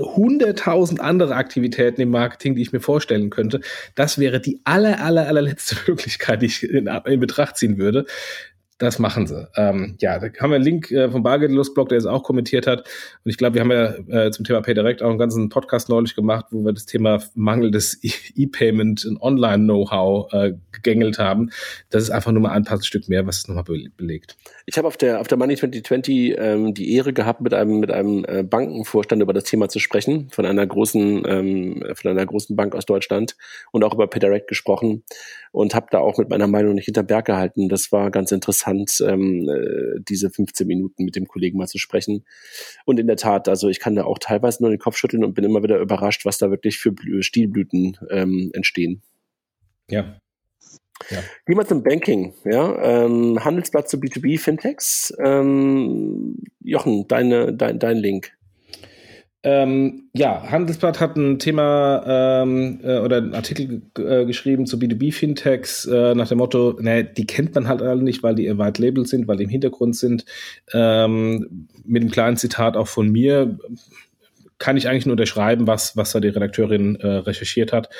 [0.00, 3.60] hunderttausend äh, andere Aktivitäten im Marketing, die ich mir vorstellen könnte.
[3.94, 8.06] Das wäre die aller, aller, allerletzte Möglichkeit, die ich in, in Betracht ziehen würde.
[8.78, 9.46] Das machen sie.
[9.56, 12.80] Ähm, ja, da haben wir einen Link äh, vom Bargeldlust-Blog, der es auch kommentiert hat.
[13.24, 16.16] Und ich glaube, wir haben ja äh, zum Thema PayDirect auch einen ganzen Podcast neulich
[16.16, 18.00] gemacht, wo wir das Thema Mangel des
[18.34, 21.50] E-Payment und Online-Know-how äh, gegängelt haben.
[21.90, 24.36] Das ist einfach nur mal ein paar Stück mehr, was es nochmal be belegt.
[24.66, 27.92] Ich habe auf der auf der Money 2020 ähm, die Ehre gehabt, mit einem mit
[27.92, 32.56] einem äh, Bankenvorstand über das Thema zu sprechen, von einer großen ähm, von einer großen
[32.56, 33.36] Bank aus Deutschland
[33.70, 35.04] und auch über PayDirect gesprochen
[35.54, 37.68] und habe da auch mit meiner Meinung nicht hinter Berg gehalten.
[37.68, 42.24] Das war ganz interessant, ähm, äh, diese 15 Minuten mit dem Kollegen mal zu sprechen.
[42.86, 45.34] Und in der Tat, also ich kann da auch teilweise nur den Kopf schütteln und
[45.34, 49.02] bin immer wieder überrascht, was da wirklich für Stilblüten ähm, entstehen.
[49.88, 50.16] Ja.
[51.10, 51.20] Ja.
[51.46, 53.04] Gehen wir zum Banking, ja.
[53.04, 55.14] Ähm, Handelsblatt zu B2B Fintechs.
[55.24, 58.32] Ähm, Jochen, deine, dein, dein Link.
[59.46, 65.86] Ähm, ja, Handelsblatt hat ein Thema ähm, äh, oder einen Artikel äh, geschrieben zu B2B-Fintechs
[65.86, 69.04] äh, nach dem Motto, ne, die kennt man halt alle nicht, weil die White Label
[69.04, 70.24] sind, weil die im Hintergrund sind.
[70.72, 73.58] Ähm, mit einem kleinen Zitat auch von mir
[74.64, 77.90] kann ich eigentlich nur unterschreiben, was, was da die Redakteurin äh, recherchiert hat.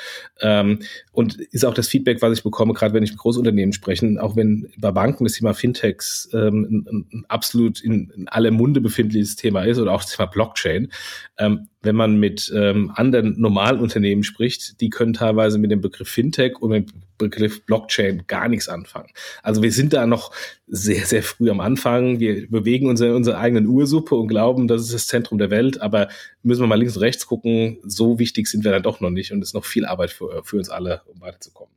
[0.41, 0.79] Ähm,
[1.11, 4.35] und ist auch das Feedback, was ich bekomme, gerade wenn ich mit Großunternehmen spreche, auch
[4.35, 9.35] wenn bei Banken das Thema Fintechs ähm, ein, ein absolut in, in alle Munde befindliches
[9.35, 10.91] Thema ist oder auch das Thema Blockchain.
[11.37, 16.09] Ähm, wenn man mit ähm, anderen normalen Unternehmen spricht, die können teilweise mit dem Begriff
[16.09, 19.09] Fintech und mit dem Begriff Blockchain gar nichts anfangen.
[19.43, 20.31] Also wir sind da noch
[20.67, 22.19] sehr, sehr früh am Anfang.
[22.19, 25.81] Wir bewegen uns in unserer eigenen Ursuppe und glauben, das ist das Zentrum der Welt,
[25.81, 26.09] aber
[26.43, 29.31] müssen wir mal links und rechts gucken, so wichtig sind wir dann doch noch nicht
[29.31, 31.73] und es ist noch viel Arbeit für, für uns alle, um weiterzukommen.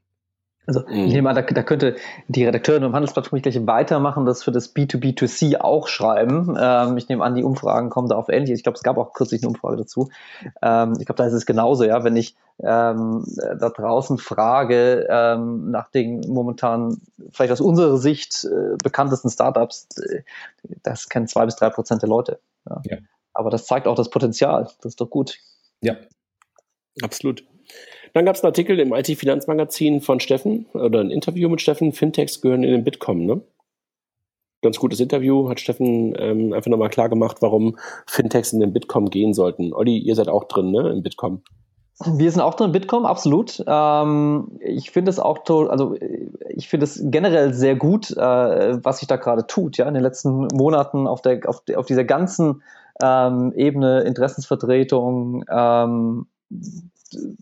[0.68, 1.06] Also mhm.
[1.06, 1.96] ich nehme an, da, da, könnte
[2.28, 6.58] die Redakteurin im Handelsblatt gleich weitermachen, das für das B2B2C auch schreiben.
[6.60, 8.50] Ähm, ich nehme an, die Umfragen kommen da auf ähnlich.
[8.50, 10.10] Ich glaube, es gab auch kürzlich eine Umfrage dazu.
[10.60, 15.70] Ähm, ich glaube, da ist es genauso, ja, wenn ich ähm, da draußen frage ähm,
[15.70, 17.00] nach den momentan
[17.30, 20.22] vielleicht aus unserer Sicht äh, bekanntesten Startups, äh,
[20.82, 22.40] das kennen zwei bis drei Prozent der Leute.
[22.68, 22.82] Ja.
[22.84, 22.96] ja.
[23.32, 24.64] Aber das zeigt auch das Potenzial.
[24.82, 25.38] Das ist doch gut.
[25.80, 25.96] Ja,
[27.00, 27.47] absolut.
[28.12, 31.92] Dann gab es einen Artikel im IT-Finanzmagazin von Steffen oder ein Interview mit Steffen.
[31.92, 33.40] Fintechs gehören in den Bitkom, ne?
[34.60, 39.08] Ganz gutes Interview, hat Steffen ähm, einfach nochmal klar gemacht, warum Fintechs in den Bitkom
[39.08, 39.72] gehen sollten.
[39.72, 41.42] Olli, ihr seid auch drin, ne, im Bitkom.
[42.04, 43.62] Wir sind auch drin, Bitkom, absolut.
[43.66, 45.38] Ähm, ich finde es auch,
[45.68, 45.96] also
[46.48, 50.02] ich finde es generell sehr gut, äh, was sich da gerade tut, ja, in den
[50.02, 52.62] letzten Monaten auf der, auf, auf dieser ganzen
[53.02, 56.26] ähm, Ebene Interessensvertretung, ähm,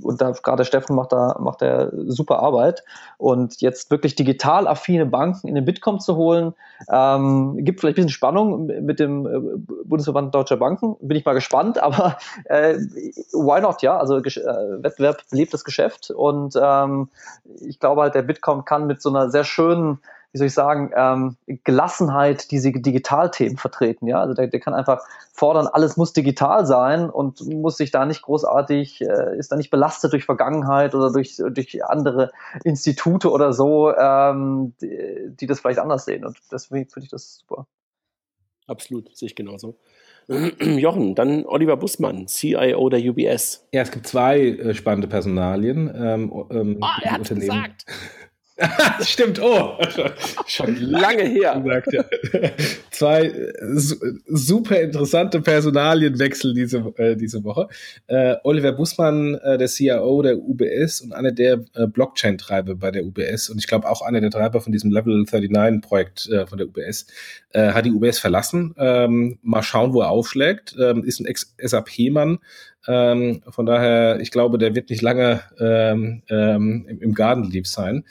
[0.02, 2.84] und da gerade Steffen macht da macht er super Arbeit
[3.18, 6.54] und jetzt wirklich digital affine Banken in den Bitkom zu holen,
[6.90, 10.96] ähm, gibt vielleicht ein bisschen Spannung mit dem äh, Bundesverband Deutscher Banken.
[11.00, 12.74] Bin ich mal gespannt, aber äh,
[13.32, 13.96] why not, ja?
[13.98, 14.22] Also äh,
[14.82, 17.08] Wettbewerb belebt das Geschäft und ähm,
[17.60, 19.98] ich glaube halt, der Bitkom kann mit so einer sehr schönen
[20.36, 24.06] wie soll ich sagen, ähm, Gelassenheit diese Digitalthemen vertreten.
[24.06, 25.00] Ja, also der, der kann einfach
[25.32, 29.70] fordern, alles muss digital sein und muss sich da nicht großartig, äh, ist da nicht
[29.70, 32.32] belastet durch Vergangenheit oder durch, durch andere
[32.64, 36.26] Institute oder so, ähm, die, die das vielleicht anders sehen.
[36.26, 37.66] Und deswegen finde ich das super.
[38.66, 39.78] Absolut, sehe ich genauso.
[40.28, 43.66] Jochen, dann Oliver Bussmann, CIO der UBS.
[43.72, 45.90] Ja, es gibt zwei äh, spannende Personalien.
[45.96, 47.86] Ähm, ähm, oh, er hat gesagt.
[49.00, 49.76] Stimmt, oh,
[50.46, 51.60] schon lange her.
[51.62, 52.04] Gesagt, ja.
[52.90, 53.52] Zwei
[54.26, 57.68] super interessante Personalienwechsel diese, äh, diese Woche.
[58.06, 63.04] Äh, Oliver Bussmann, äh, der CIO der UBS und einer der äh, Blockchain-Treiber bei der
[63.04, 66.68] UBS und ich glaube auch einer der Treiber von diesem Level 39-Projekt äh, von der
[66.68, 67.06] UBS,
[67.50, 68.74] äh, hat die UBS verlassen.
[68.78, 70.76] Ähm, mal schauen, wo er aufschlägt.
[70.78, 72.38] Ähm, ist ein Ex-SAP-Mann,
[72.88, 77.66] ähm, von daher, ich glaube, der wird nicht lange ähm, ähm, im, im Garden Leaf
[77.66, 78.04] sein.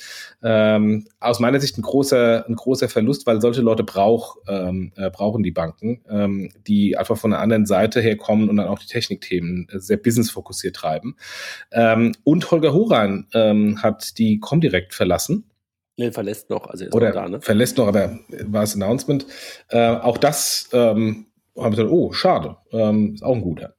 [0.43, 5.09] Ähm, aus meiner Sicht ein großer, ein großer Verlust, weil solche Leute brauch, ähm, äh,
[5.09, 9.67] brauchen die Banken, die einfach von der anderen Seite herkommen und dann auch die Technikthemen
[9.71, 11.15] sehr businessfokussiert treiben.
[12.23, 15.45] Und Holger Horan hat die Comdirect verlassen.
[15.97, 17.41] Nee, verlässt noch, also ist Oder noch da, ne?
[17.41, 19.25] Verlässt noch, aber war das Announcement.
[19.69, 22.57] Äh, auch das ähm, haben wir gesagt, oh, schade.
[22.71, 23.75] Ähm, ist auch ein guter.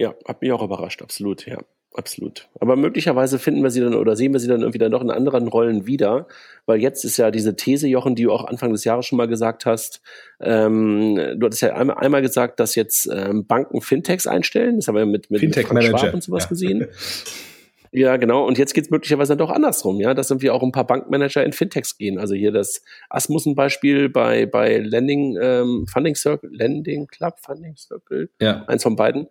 [0.00, 1.58] Ja, hat mich auch überrascht, absolut, ja.
[1.92, 2.48] Absolut.
[2.58, 5.10] Aber möglicherweise finden wir sie dann oder sehen wir sie dann irgendwie dann noch in
[5.10, 6.26] anderen Rollen wieder,
[6.64, 9.26] weil jetzt ist ja diese These, Jochen, die du auch Anfang des Jahres schon mal
[9.26, 10.00] gesagt hast.
[10.40, 14.76] Ähm, du hattest ja einmal, einmal gesagt, dass jetzt ähm, Banken Fintechs einstellen.
[14.76, 16.48] Das haben wir mit, mit, Fintech mit Schwab und sowas ja.
[16.48, 16.86] gesehen.
[17.92, 18.46] Ja, genau.
[18.46, 21.44] Und jetzt geht es möglicherweise dann doch andersrum, ja, dass irgendwie auch ein paar Bankmanager
[21.44, 22.18] in Fintechs gehen.
[22.18, 28.64] Also hier das Asmussen-Beispiel bei, bei Lending, ähm, Funding Circle, Lending Club, Funding Circle, ja.
[28.66, 29.28] eins von beiden.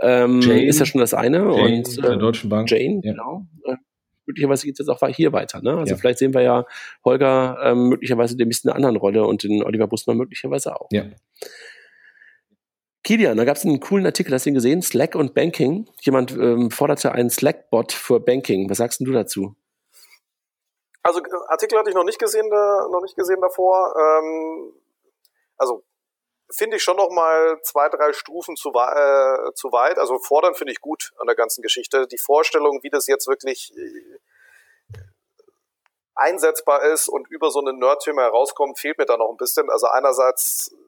[0.00, 1.38] Ähm, Jane, ist ja schon das eine.
[1.38, 2.70] Jane, und äh, der Deutschen Bank.
[2.70, 3.12] Jane, ja.
[3.12, 3.46] genau.
[4.26, 5.62] möglicherweise geht es jetzt auch hier weiter.
[5.62, 5.76] Ne?
[5.78, 5.96] Also ja.
[5.96, 6.66] vielleicht sehen wir ja
[7.04, 10.88] Holger ähm, möglicherweise demnächst in einer anderen Rolle und den Oliver Busmann möglicherweise auch.
[10.92, 11.04] Ja.
[13.04, 14.80] Kilian, da gab es einen coolen Artikel, hast du ihn gesehen?
[14.80, 15.88] Slack und Banking.
[16.00, 18.70] Jemand ähm, forderte einen Slack-Bot für Banking.
[18.70, 19.54] Was sagst du dazu?
[21.02, 23.94] Also Artikel hatte ich noch nicht gesehen, da, noch nicht gesehen davor.
[23.94, 24.72] Ähm,
[25.58, 25.84] also
[26.50, 29.98] finde ich schon noch mal zwei, drei Stufen zu, äh, zu weit.
[29.98, 32.06] Also fordern finde ich gut an der ganzen Geschichte.
[32.06, 34.18] Die Vorstellung, wie das jetzt wirklich äh,
[36.14, 39.68] einsetzbar ist und über so eine Nerd-Thema herauskommt, fehlt mir da noch ein bisschen.
[39.68, 40.83] Also einerseits ein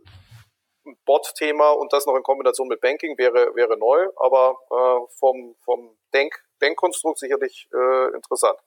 [1.05, 5.97] Bot-Thema und das noch in Kombination mit Banking wäre, wäre neu, aber äh, vom, vom
[6.13, 8.59] Denk, Denkkonstrukt sicherlich äh, interessant.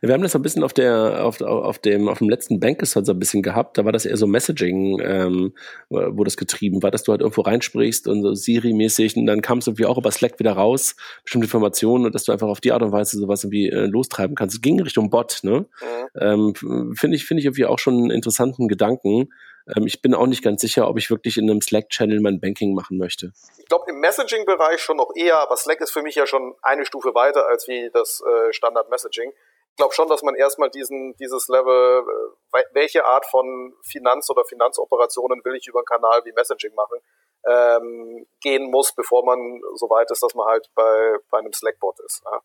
[0.00, 3.12] Wir haben das ein bisschen auf der, auf, auf dem, auf dem letzten Bankesort so
[3.12, 3.78] ein bisschen gehabt.
[3.78, 5.54] Da war das eher so Messaging, ähm,
[5.88, 9.58] wo das getrieben war, dass du halt irgendwo reinsprichst und so Siri-mäßig und dann kam
[9.58, 12.72] es irgendwie auch über Slack wieder raus, bestimmte Informationen und dass du einfach auf die
[12.72, 14.56] Art und Weise sowas irgendwie äh, lostreiben kannst.
[14.56, 15.66] Es ging Richtung Bot, ne?
[15.80, 16.54] Mhm.
[16.60, 19.28] Ähm, finde ich, finde ich irgendwie auch schon einen interessanten Gedanken.
[19.76, 22.74] Ähm, ich bin auch nicht ganz sicher, ob ich wirklich in einem Slack-Channel mein Banking
[22.74, 23.32] machen möchte.
[23.58, 26.84] Ich glaube, im Messaging-Bereich schon noch eher, aber Slack ist für mich ja schon eine
[26.84, 29.32] Stufe weiter als wie das äh, Standard-Messaging.
[29.70, 32.04] Ich glaube schon, dass man erstmal diesen, dieses Level,
[32.52, 36.98] äh, welche Art von Finanz- oder Finanzoperationen will ich über einen Kanal wie Messaging machen,
[37.46, 42.00] ähm, gehen muss, bevor man so weit ist, dass man halt bei, bei einem Slack-Bot
[42.00, 42.22] ist.
[42.24, 42.40] Ja.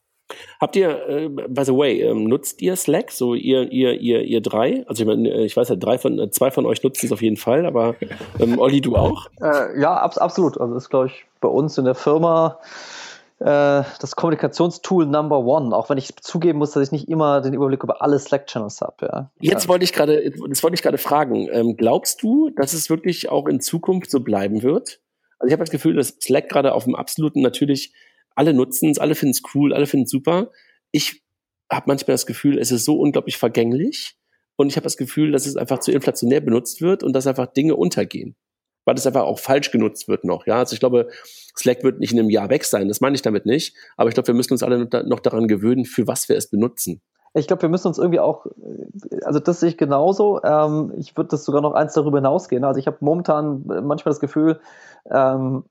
[0.59, 3.11] Habt ihr, äh, by the way, ähm, nutzt ihr Slack?
[3.11, 4.85] So ihr, ihr, ihr, ihr drei?
[4.88, 7.11] Also ich meine, äh, ich weiß ja, drei von, äh, zwei von euch nutzen es
[7.11, 7.95] auf jeden Fall, aber
[8.39, 9.27] ähm, Olli, du auch?
[9.41, 10.59] Äh, ja, ab, absolut.
[10.59, 12.59] Also das ist, glaube ich, bei uns in der Firma
[13.39, 17.53] äh, das Kommunikationstool Number One, auch wenn ich zugeben muss, dass ich nicht immer den
[17.53, 19.05] Überblick über alle Slack-Channels habe.
[19.05, 19.31] Ja.
[19.39, 21.47] Jetzt wollte ich gerade, das wollte ich gerade fragen.
[21.51, 25.01] Ähm, glaubst du, dass es wirklich auch in Zukunft so bleiben wird?
[25.39, 27.93] Also ich habe das Gefühl, dass Slack gerade auf dem absoluten natürlich
[28.38, 30.51] alle nutzen es, alle finden es cool, alle finden es super.
[30.91, 31.23] Ich
[31.71, 34.15] habe manchmal das Gefühl, es ist so unglaublich vergänglich
[34.55, 37.47] und ich habe das Gefühl, dass es einfach zu inflationär benutzt wird und dass einfach
[37.47, 38.35] Dinge untergehen,
[38.85, 40.45] weil es einfach auch falsch genutzt wird noch.
[40.45, 41.09] Ja, also ich glaube,
[41.57, 44.13] Slack wird nicht in einem Jahr weg sein, das meine ich damit nicht, aber ich
[44.13, 47.01] glaube, wir müssen uns alle noch daran gewöhnen, für was wir es benutzen.
[47.33, 48.45] Ich glaube, wir müssen uns irgendwie auch,
[49.23, 50.41] also das sehe ich genauso.
[50.43, 52.63] Ähm, ich würde das sogar noch eins darüber hinausgehen.
[52.63, 54.59] Also ich habe momentan manchmal das Gefühl,
[55.11, 55.65] ähm,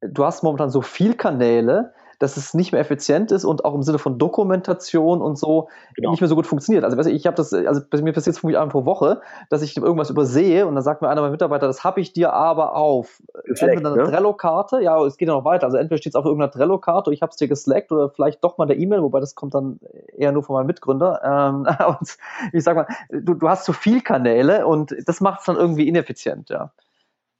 [0.00, 3.82] du hast momentan so viel Kanäle, dass es nicht mehr effizient ist und auch im
[3.82, 6.10] Sinne von Dokumentation und so genau.
[6.10, 6.84] nicht mehr so gut funktioniert.
[6.84, 9.62] Also ich habe das, also bei mir passiert es für mich einmal pro Woche, dass
[9.62, 12.74] ich irgendwas übersehe und dann sagt mir einer meiner Mitarbeiter, das habe ich dir aber
[12.74, 14.10] auf Gefleckt, entweder eine ne?
[14.10, 15.66] Trello-Karte, ja, es geht ja noch weiter.
[15.66, 18.58] Also entweder steht es auf irgendeiner Trello-Karte, ich habe es dir geslackt oder vielleicht doch
[18.58, 19.78] mal der E-Mail, wobei das kommt dann
[20.16, 21.20] eher nur von meinem Mitgründer.
[21.22, 21.66] Ähm,
[22.00, 22.16] und
[22.52, 25.86] ich sag mal, du, du hast zu viel Kanäle und das macht es dann irgendwie
[25.86, 26.72] ineffizient, ja.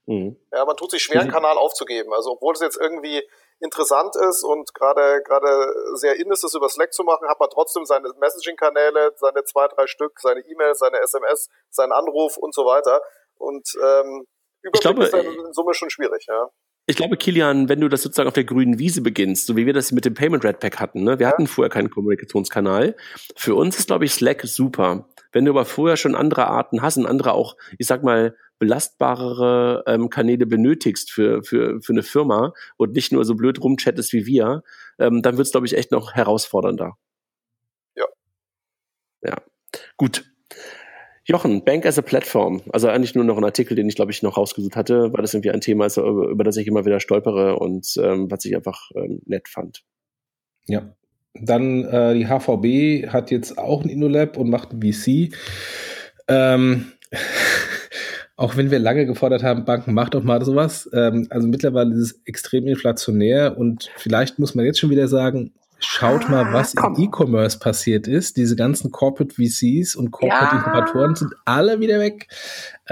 [0.06, 0.36] Mhm.
[0.52, 2.12] Ja, man tut sich schwer, einen Kanal aufzugeben.
[2.14, 3.22] Also obwohl es jetzt irgendwie
[3.60, 7.48] interessant ist und gerade gerade sehr in ist, es über Slack zu machen, hat man
[7.50, 12.64] trotzdem seine Messaging-Kanäle, seine zwei, drei Stück, seine E-Mail, seine SMS, seinen Anruf und so
[12.64, 13.00] weiter.
[13.36, 14.26] Und ähm,
[14.62, 16.48] Überblick glaube, ist dann in Summe schon schwierig, ja.
[16.90, 19.74] Ich glaube, Kilian, wenn du das sozusagen auf der grünen Wiese beginnst, so wie wir
[19.74, 21.18] das mit dem Payment Red Pack hatten, ne?
[21.18, 21.32] wir ja.
[21.32, 22.96] hatten vorher keinen Kommunikationskanal.
[23.36, 25.06] Für uns ist, glaube ich, Slack super.
[25.30, 29.84] Wenn du aber vorher schon andere Arten hast und andere auch, ich sag mal, belastbarere
[29.86, 34.26] ähm, Kanäle benötigst für, für, für eine Firma und nicht nur so blöd rumchattest wie
[34.26, 34.62] wir,
[34.98, 36.96] ähm, dann wird es, glaube ich, echt noch herausfordernder.
[37.96, 38.04] Ja.
[39.22, 39.36] Ja.
[39.96, 40.24] Gut.
[41.24, 42.62] Jochen, Bank as a Platform.
[42.72, 45.34] Also eigentlich nur noch ein Artikel, den ich, glaube ich, noch rausgesucht hatte, weil das
[45.34, 48.56] irgendwie ein Thema ist, über, über das ich immer wieder stolpere und ähm, was ich
[48.56, 49.84] einfach ähm, nett fand.
[50.66, 50.94] Ja.
[51.34, 55.34] Dann äh, die HVB hat jetzt auch ein InnoLab und macht ein VC.
[56.28, 56.92] Ähm,
[58.38, 60.88] auch wenn wir lange gefordert haben, Banken, macht doch mal sowas.
[60.94, 65.52] Ähm, also mittlerweile ist es extrem inflationär und vielleicht muss man jetzt schon wieder sagen,
[65.80, 66.94] schaut mal, was Komm.
[66.94, 68.36] im E-Commerce passiert ist.
[68.36, 70.58] Diese ganzen Corporate VCs und Corporate ja.
[70.58, 72.28] Inkubatoren sind alle wieder weg.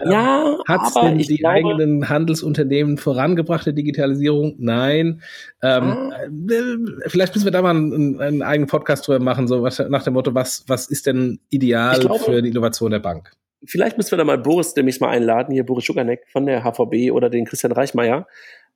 [0.02, 4.56] Ähm, ja, Hat es denn die glaube, eigenen Handelsunternehmen vorangebracht, der Digitalisierung?
[4.58, 5.22] Nein.
[5.62, 6.12] Ähm,
[6.50, 10.02] äh, vielleicht müssen wir da mal einen, einen, eigenen Podcast drüber machen, so was, nach
[10.02, 13.30] dem Motto, was, was ist denn ideal glaube, für die Innovation der Bank?
[13.64, 17.12] Vielleicht müssen wir da mal Boris demnächst mal einladen, hier Boris Schuganek von der HVB
[17.12, 18.26] oder den Christian Reichmeier.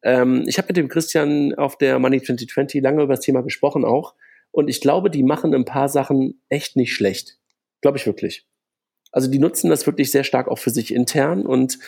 [0.03, 3.85] Ähm, ich habe mit dem Christian auf der Money 2020 lange über das Thema gesprochen
[3.85, 4.15] auch.
[4.51, 7.39] Und ich glaube, die machen ein paar Sachen echt nicht schlecht.
[7.83, 8.47] Glaube ich wirklich.
[9.13, 11.79] Also die nutzen das wirklich sehr stark auch für sich intern und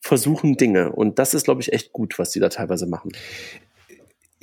[0.00, 0.92] versuchen Dinge.
[0.92, 3.12] Und das ist, glaube ich, echt gut, was die da teilweise machen.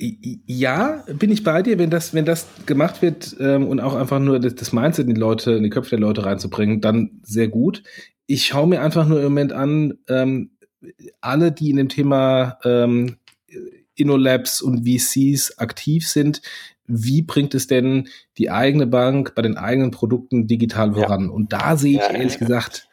[0.00, 4.20] Ja, bin ich bei dir, wenn das, wenn das gemacht wird ähm, und auch einfach
[4.20, 7.48] nur das, das Mindset in die Leute, in die Köpfe der Leute reinzubringen, dann sehr
[7.48, 7.82] gut.
[8.26, 10.50] Ich schaue mir einfach nur im Moment an, ähm,
[11.20, 13.16] alle, die in dem Thema ähm,
[13.96, 16.42] InnoLabs und VCs aktiv sind,
[16.86, 21.24] wie bringt es denn die eigene Bank bei den eigenen Produkten digital voran?
[21.24, 21.30] Ja.
[21.30, 22.88] Und da sehe ich ja, ehrlich gesagt.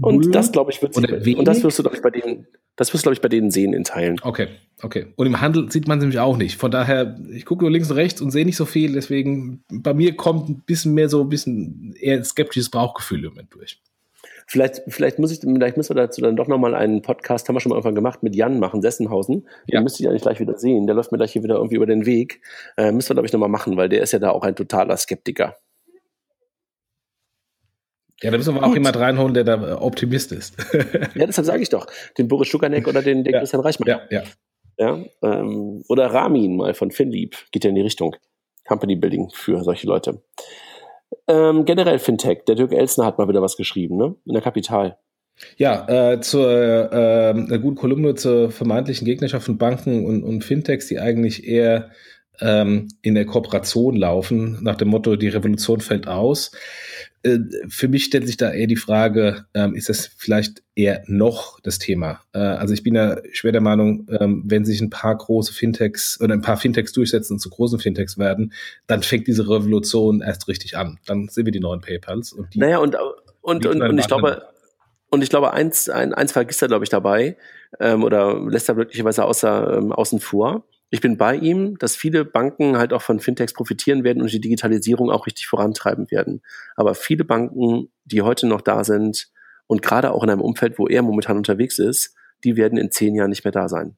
[0.00, 2.46] Und das, glaube ich, wird sie, und das wirst du, glaube ich, bei denen,
[2.76, 4.16] das wirst du, glaube ich, bei denen sehen in Teilen.
[4.22, 4.48] Okay,
[4.82, 5.06] okay.
[5.16, 6.58] Und im Handel sieht man sie nämlich auch nicht.
[6.58, 8.92] Von daher, ich gucke nur links und rechts und sehe nicht so viel.
[8.92, 13.54] Deswegen, bei mir kommt ein bisschen mehr so ein bisschen eher skeptisches Bauchgefühl im Moment
[13.54, 13.80] durch.
[14.46, 17.60] Vielleicht, vielleicht muss ich, vielleicht müssen wir dazu dann doch nochmal einen Podcast, haben wir
[17.60, 19.46] schon mal irgendwann gemacht, mit Jan machen, Sessenhausen.
[19.66, 19.78] Ja.
[19.80, 20.86] Den müsste ich eigentlich gleich wieder sehen.
[20.86, 22.40] Der läuft mir gleich hier wieder irgendwie über den Weg.
[22.76, 24.96] Äh, müssen wir, glaube ich, nochmal machen, weil der ist ja da auch ein totaler
[24.96, 25.56] Skeptiker.
[28.24, 28.70] Ja, da müssen wir Gut.
[28.70, 30.56] auch jemand reinholen, der da Optimist ist.
[31.14, 31.86] ja, deshalb sage ich doch.
[32.16, 33.40] Den Boris Schukanek oder den, den ja.
[33.40, 33.86] Christian Reichmann.
[33.86, 34.22] Ja, ja.
[34.78, 37.36] ja ähm, oder Ramin mal von Finlieb.
[37.52, 38.16] Geht ja in die Richtung.
[38.66, 40.22] Company Building für solche Leute.
[41.28, 42.46] Ähm, generell Fintech.
[42.48, 44.14] Der Dirk Elsner hat mal wieder was geschrieben, ne?
[44.24, 44.96] In der Kapital.
[45.58, 50.86] Ja, äh, zur äh, eine gute Kolumne zur vermeintlichen Gegnerschaft von Banken und, und Fintechs,
[50.86, 51.90] die eigentlich eher
[52.40, 56.52] ähm, in der Kooperation laufen, nach dem Motto, die Revolution fällt aus.
[57.24, 61.58] Äh, für mich stellt sich da eher die Frage, ähm, ist das vielleicht eher noch
[61.60, 62.20] das Thema?
[62.32, 66.20] Äh, also ich bin ja schwer der Meinung, ähm, wenn sich ein paar große Fintechs
[66.20, 68.52] oder ein paar Fintechs durchsetzen und zu großen Fintechs werden,
[68.86, 70.98] dann fängt diese Revolution erst richtig an.
[71.06, 72.58] Dann sehen wir die neuen PayPals und die.
[72.58, 72.94] Naja, und,
[73.40, 74.42] und, und, und ich glaube,
[75.10, 77.36] und ich glaube, eins, ein, eins vergisst er, glaube ich, dabei,
[77.80, 80.64] ähm, oder lässt er glücklicherweise außer, ähm, außen vor
[80.94, 84.40] ich bin bei ihm, dass viele Banken halt auch von Fintechs profitieren werden und die
[84.40, 86.40] Digitalisierung auch richtig vorantreiben werden.
[86.76, 89.28] Aber viele Banken, die heute noch da sind
[89.66, 92.14] und gerade auch in einem Umfeld, wo er momentan unterwegs ist,
[92.44, 93.96] die werden in zehn Jahren nicht mehr da sein.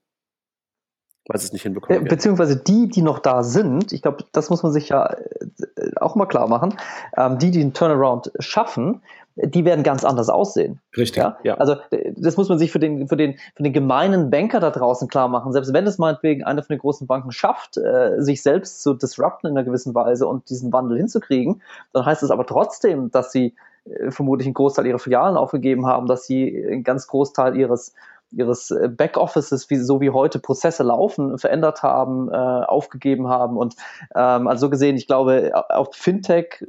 [1.28, 1.98] Weil sie es nicht hinbekommen.
[1.98, 2.08] Werden.
[2.08, 6.14] Beziehungsweise die, die noch da sind, ich glaube, das muss man sich ja äh, auch
[6.14, 6.78] mal klar machen,
[7.18, 9.02] ähm, die, die den Turnaround schaffen,
[9.36, 10.80] die werden ganz anders aussehen.
[10.96, 11.22] Richtig.
[11.22, 11.36] Ja?
[11.42, 11.54] ja?
[11.54, 11.76] Also
[12.16, 15.28] das muss man sich für den, für, den, für den gemeinen Banker da draußen klar
[15.28, 15.52] machen.
[15.52, 19.48] Selbst wenn es meinetwegen eine von den großen Banken schafft, äh, sich selbst zu disrupten
[19.48, 21.62] in einer gewissen Weise und diesen Wandel hinzukriegen,
[21.92, 26.06] dann heißt es aber trotzdem, dass sie äh, vermutlich einen Großteil ihrer Filialen aufgegeben haben,
[26.06, 27.94] dass sie einen ganz Großteil ihres
[28.32, 33.56] ihres äh, Backoffices, wie, so wie heute Prozesse laufen, verändert haben, äh, aufgegeben haben.
[33.56, 33.76] Und
[34.14, 36.64] ähm, also so gesehen, ich glaube, auf Fintech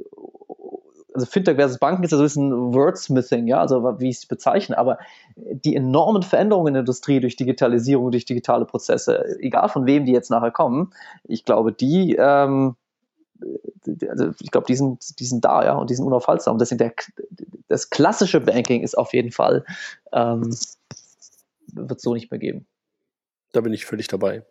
[1.18, 4.26] also Fintech versus Banken ist ja so ein bisschen Wordsmithing, ja, also wie ich es
[4.26, 4.98] bezeichne, aber
[5.36, 10.12] die enormen Veränderungen in der Industrie durch Digitalisierung, durch digitale Prozesse, egal von wem die
[10.12, 10.92] jetzt nachher kommen,
[11.24, 12.76] ich glaube, die, ähm,
[14.08, 16.58] also ich glaube, die sind, die sind da, ja, und die sind unaufhaltsam.
[16.58, 16.92] Deswegen der,
[17.68, 19.64] das klassische Banking ist auf jeden Fall,
[20.12, 20.56] ähm,
[21.72, 22.66] wird so nicht mehr geben.
[23.52, 24.44] Da bin ich völlig dabei.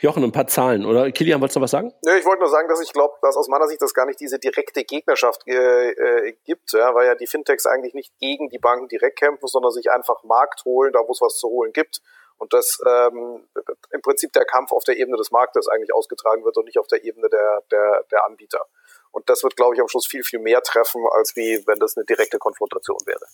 [0.00, 1.10] Jochen, ein paar Zahlen, oder?
[1.10, 1.92] Kilian, wolltest du was sagen?
[2.04, 4.20] Ja, ich wollte nur sagen, dass ich glaube, dass aus meiner Sicht das gar nicht
[4.20, 8.58] diese direkte Gegnerschaft äh, äh, gibt, ja, weil ja die Fintechs eigentlich nicht gegen die
[8.58, 12.00] Banken direkt kämpfen, sondern sich einfach Markt holen, da wo es was zu holen gibt.
[12.36, 13.48] Und dass ähm,
[13.90, 16.86] im Prinzip der Kampf auf der Ebene des Marktes eigentlich ausgetragen wird und nicht auf
[16.86, 18.64] der Ebene der, der, der Anbieter.
[19.10, 21.96] Und das wird, glaube ich, am Schluss viel, viel mehr treffen, als wie wenn das
[21.96, 23.26] eine direkte Konfrontation wäre.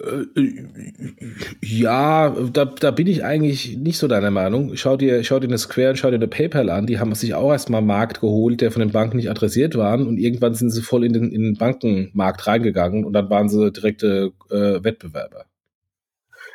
[0.00, 0.26] Äh,
[1.62, 4.76] ja, da, da bin ich eigentlich nicht so deiner Meinung.
[4.76, 6.86] Schau dir, schau dir eine Square und schau dir eine PayPal an.
[6.86, 10.06] Die haben sich auch erstmal einen Markt geholt, der von den Banken nicht adressiert waren.
[10.06, 13.70] Und irgendwann sind sie voll in den, in den Bankenmarkt reingegangen und dann waren sie
[13.70, 15.44] direkte äh, Wettbewerber.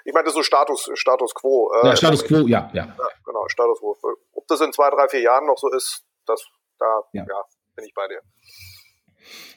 [0.05, 1.71] Ich meine, so Status, Status Quo.
[1.81, 2.95] Äh, ja, Status Quo, ja, ja, ja.
[3.25, 3.97] Genau, Status Quo.
[4.33, 6.45] Ob das in zwei, drei, vier Jahren noch so ist, das,
[6.79, 7.43] da, ja, ja
[7.75, 8.21] bin ich bei dir.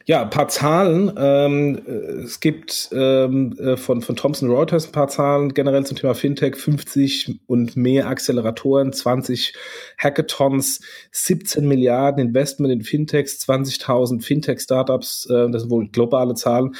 [0.09, 1.13] Ja, ein paar Zahlen.
[1.19, 1.83] Ähm,
[2.25, 6.57] es gibt ähm, äh, von, von Thomson Reuters ein paar Zahlen generell zum Thema Fintech.
[6.57, 9.53] 50 und mehr Acceleratoren, 20
[9.99, 10.81] Hackathons,
[11.13, 15.29] 17 Milliarden Investment in Fintechs, 20.000 Fintech-Startups.
[15.29, 16.75] Äh, das sind wohl globale Zahlen.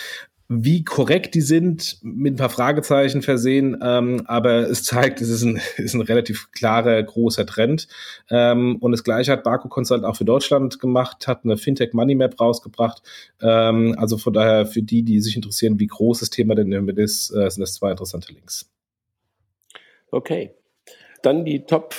[0.51, 5.43] Wie korrekt die sind, mit ein paar Fragezeichen versehen, ähm, aber es zeigt, es ist
[5.43, 7.87] ein, ist ein relativ klarer, großer Trend.
[8.31, 12.15] Ähm, und das Gleiche hat Barco Consult auch für Deutschland gemacht, hat eine Fintech Money
[12.15, 13.03] Map rausgebracht.
[13.43, 16.97] Ähm, also von daher, für die, die sich interessieren, wie groß das Thema denn damit
[16.97, 18.71] ist, äh, sind das zwei interessante Links.
[20.11, 20.53] Okay.
[21.23, 21.93] Dann die Top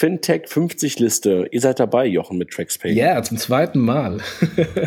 [0.00, 1.46] Fintech 50 Liste.
[1.50, 2.92] Ihr seid dabei, Jochen, mit TraxPay.
[2.92, 4.20] Ja, yeah, zum zweiten Mal.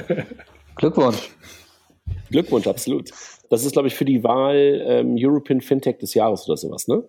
[0.75, 1.29] Glückwunsch.
[2.33, 3.11] Glückwunsch, absolut.
[3.49, 7.07] Das ist, glaube ich, für die Wahl ähm, European Fintech des Jahres oder sowas, ne?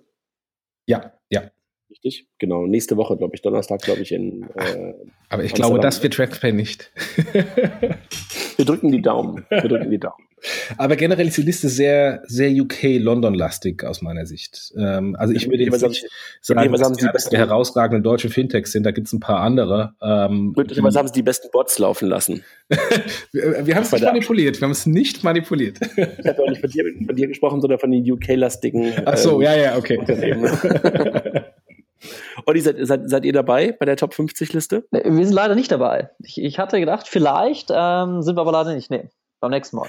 [0.86, 1.50] Ja, ja.
[1.94, 2.26] Richtig?
[2.38, 2.66] Genau.
[2.66, 4.48] Nächste Woche, glaube ich, Donnerstag, glaube ich, in.
[4.56, 4.94] Äh,
[5.28, 6.90] Aber ich glaube, das wird TrackPay nicht.
[8.56, 9.44] Wir drücken die Daumen.
[9.48, 10.24] Wir drücken die Daumen.
[10.76, 14.74] Aber generell ist die Liste sehr, sehr UK-London-lastig aus meiner Sicht.
[14.76, 16.06] Ähm, also ich würde jetzt nicht
[16.40, 18.84] sagen, was haben sie die herausragenden deutschen Fintechs sind.
[18.84, 19.94] Da gibt es ein paar andere.
[20.02, 22.44] Ähm, was haben sie die besten Bots laufen lassen?
[23.32, 24.60] wir, wir haben es nicht manipuliert.
[24.60, 25.78] Wir haben es nicht manipuliert.
[25.96, 28.92] ich habe auch nicht von dir, von dir gesprochen, sondern von den UK-lastigen.
[29.06, 29.98] Ach so, ähm, ja, ja, okay.
[32.46, 34.86] Olli, seid, seid, seid ihr dabei bei der Top 50 Liste?
[34.90, 36.10] Wir sind leider nicht dabei.
[36.20, 38.90] Ich, ich hatte gedacht, vielleicht ähm, sind wir aber leider nicht.
[38.90, 39.08] Nee,
[39.40, 39.88] beim nächsten Mal.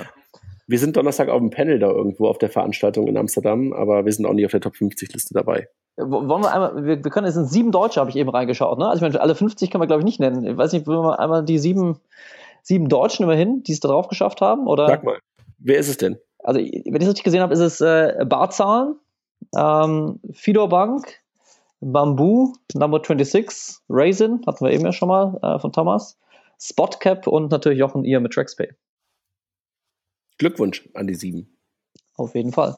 [0.68, 4.12] Wir sind Donnerstag auf dem Panel da irgendwo auf der Veranstaltung in Amsterdam, aber wir
[4.12, 5.68] sind auch nicht auf der Top 50 Liste dabei.
[5.98, 8.88] Wollen wir einmal, wir, wir können, es sind sieben Deutsche, habe ich eben reingeschaut, ne?
[8.88, 10.46] Also ich meine, alle 50 können wir, glaube ich, nicht nennen.
[10.46, 12.00] Ich weiß nicht, wollen wir einmal die sieben,
[12.64, 14.68] sieben Deutschen immerhin, die es da drauf geschafft haben?
[14.68, 14.88] Oder?
[14.88, 15.20] Sag mal,
[15.60, 16.18] wer ist es denn?
[16.40, 18.96] Also, wenn ich es richtig gesehen habe, ist es äh, Barzahn,
[19.56, 21.22] ähm, Fidor Bank,
[21.82, 26.18] Bamboo, Number 26, Raisin, hatten wir eben ja schon mal äh, von Thomas,
[26.60, 28.70] Spotcap und natürlich Jochen ihr mit TraxPay.
[30.38, 31.58] Glückwunsch an die sieben.
[32.16, 32.76] Auf jeden Fall.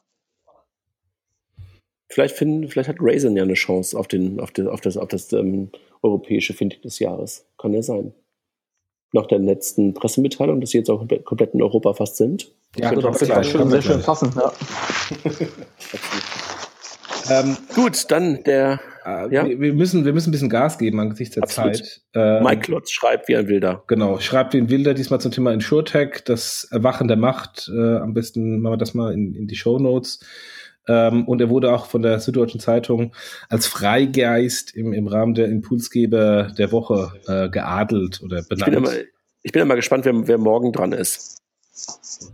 [2.10, 5.08] Vielleicht, finden, vielleicht hat Raisin ja eine Chance auf, den, auf, den, auf das, auf
[5.08, 5.70] das ähm,
[6.02, 7.46] europäische Fintech des Jahres.
[7.58, 8.14] Kann ja sein.
[9.12, 12.52] Nach der letzten Pressemitteilung, dass sie jetzt auch komplett in Europa fast sind.
[12.76, 14.32] Ja, das würde auch schön, sehr schön passen.
[14.36, 14.52] Ja.
[17.30, 18.80] ähm, Gut, dann der.
[19.04, 19.46] Äh, ja?
[19.46, 21.76] wir, müssen, wir müssen ein bisschen Gas geben angesichts der Absolut.
[21.76, 22.02] Zeit.
[22.14, 23.82] Ähm, Mike Klotz schreibt wie ein Wilder.
[23.86, 27.70] Genau, schreibt wie ein Wilder, diesmal zum Thema InsurTech, das Erwachen der Macht.
[27.74, 30.20] Äh, am besten machen wir das mal in, in die Show Notes.
[30.88, 33.12] Ähm, und er wurde auch von der Süddeutschen Zeitung
[33.48, 38.60] als Freigeist im, im Rahmen der Impulsgeber der Woche äh, geadelt oder benannt.
[38.60, 38.92] Ich bin immer,
[39.42, 41.42] ich bin immer gespannt, wer, wer morgen dran ist.
[41.72, 42.32] Das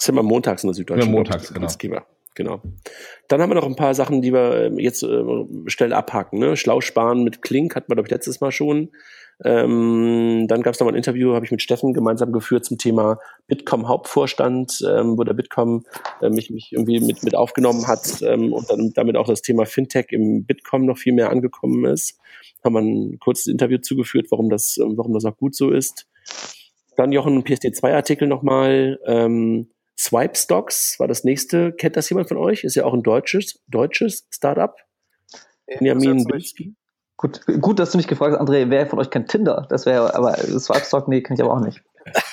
[0.00, 1.06] ist immer montags in der Süddeutschen.
[1.06, 1.68] Ja, montags, genau.
[2.34, 2.60] Genau.
[3.28, 5.24] Dann haben wir noch ein paar Sachen, die wir ähm, jetzt äh,
[5.66, 6.38] schnell abhaken.
[6.38, 6.56] Ne?
[6.56, 8.90] Schlau sparen mit Klink hatten wir, glaube ich, letztes Mal schon.
[9.42, 12.78] Ähm, dann gab es noch mal ein Interview, habe ich mit Steffen gemeinsam geführt zum
[12.78, 13.18] Thema
[13.48, 15.84] Bitkom Hauptvorstand, ähm, wo der Bitkom
[16.20, 19.66] äh, mich, mich irgendwie mit, mit aufgenommen hat ähm, und dann damit auch das Thema
[19.66, 22.20] Fintech im Bitkom noch viel mehr angekommen ist.
[22.62, 26.06] Haben wir ein kurzes Interview zugeführt, warum das, warum das auch gut so ist.
[26.96, 29.00] Dann Jochen, ein PSD2-Artikel nochmal.
[29.04, 29.68] Ähm,
[29.98, 31.72] Swipe Stocks war das nächste.
[31.72, 32.64] Kennt das jemand von euch?
[32.64, 34.74] Ist ja auch ein deutsches, deutsches Startup.
[35.66, 36.74] Benjamin Bilski.
[37.16, 39.66] Gut, gut, dass du mich gefragt hast, André, wer von euch kennt Tinder?
[39.70, 41.80] Das wäre, aber Swipestock, nee, kenne ich aber auch nicht.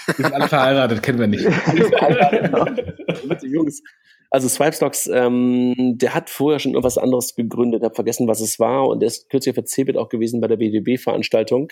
[0.07, 1.45] Wir sind alle verheiratet, kennen wir nicht.
[3.43, 3.84] Jungs.
[4.32, 8.88] Also Swipestocks, ähm, der hat vorher schon irgendwas anderes gegründet, habe vergessen, was es war
[8.88, 11.72] und der ist kürzlich auf CeBIT auch gewesen bei der BDB-Veranstaltung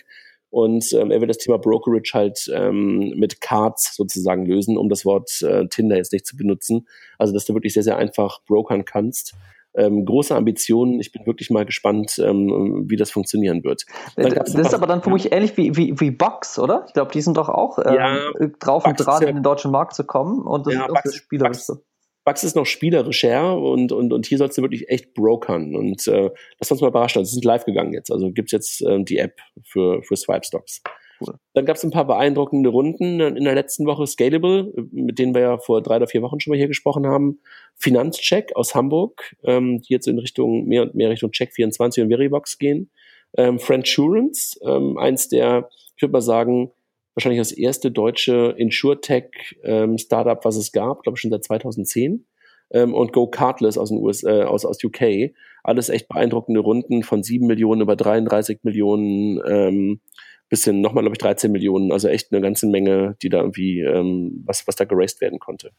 [0.49, 5.05] und ähm, er will das Thema Brokerage halt ähm, mit Cards sozusagen lösen, um das
[5.05, 6.87] Wort äh, Tinder jetzt nicht zu benutzen.
[7.17, 9.35] Also dass du wirklich sehr, sehr einfach brokern kannst
[9.75, 10.99] ähm, große Ambitionen.
[10.99, 13.85] Ich bin wirklich mal gespannt, ähm, wie das funktionieren wird.
[14.15, 16.85] das ist aber dann für mich ähnlich wie, wie, wie Box, oder?
[16.87, 18.17] Ich glaube, die sind doch auch ähm, ja,
[18.59, 20.41] drauf Bugs und dran, ja, in den deutschen Markt zu kommen.
[20.41, 21.59] Und das ja, ist auch Bugs, spielerisch
[22.29, 25.75] Bugs ist noch spielerischer und, und, und hier sollst du wirklich echt brokern.
[25.75, 27.25] Und äh, lass uns mal überraschen.
[27.25, 28.11] Sie sind live gegangen jetzt.
[28.11, 30.83] Also gibt's jetzt äh, die App für, für Swipe Stocks.
[31.19, 31.39] Cool.
[31.55, 34.05] Dann gab es ein paar beeindruckende Runden in der letzten Woche.
[34.05, 37.39] Scalable, mit denen wir ja vor drei oder vier Wochen schon mal hier gesprochen haben.
[37.77, 42.59] Finanzcheck aus Hamburg, ähm, die jetzt in Richtung, mehr und mehr Richtung Check24 und Veribox
[42.59, 42.91] gehen.
[43.37, 46.71] Ähm, Friendsurance, ähm, eins der, ich würde mal sagen,
[47.19, 52.25] wahrscheinlich das erste deutsche Insurtech-Startup, ähm, was es gab, glaube ich schon seit 2010.
[52.71, 55.33] Ähm, und Go Cardless aus den US, äh, aus, aus UK.
[55.63, 59.99] Alles echt beeindruckende Runden von 7 Millionen über 33 Millionen ähm,
[60.49, 64.43] bisschen nochmal, glaube ich, 13 Millionen, also echt eine ganze Menge, die da irgendwie, ähm,
[64.45, 65.71] was, was da geraced werden konnte.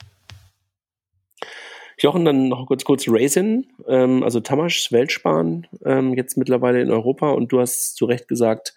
[1.99, 7.31] Jochen, dann noch kurz, kurz Raisin, ähm, also Tamasch Weltsparen, ähm, jetzt mittlerweile in Europa
[7.31, 8.75] und du hast zu Recht gesagt,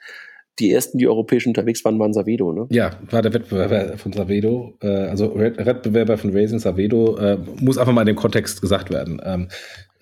[0.59, 2.67] die ersten, die europäisch unterwegs waren, waren Savedo, ne?
[2.69, 7.93] Ja, war der Wettbewerber von Savedo, äh, also Wettbewerber von Raisin, Savedo, äh, muss einfach
[7.93, 9.21] mal in dem Kontext gesagt werden.
[9.25, 9.47] Ähm,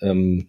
[0.00, 0.48] ähm,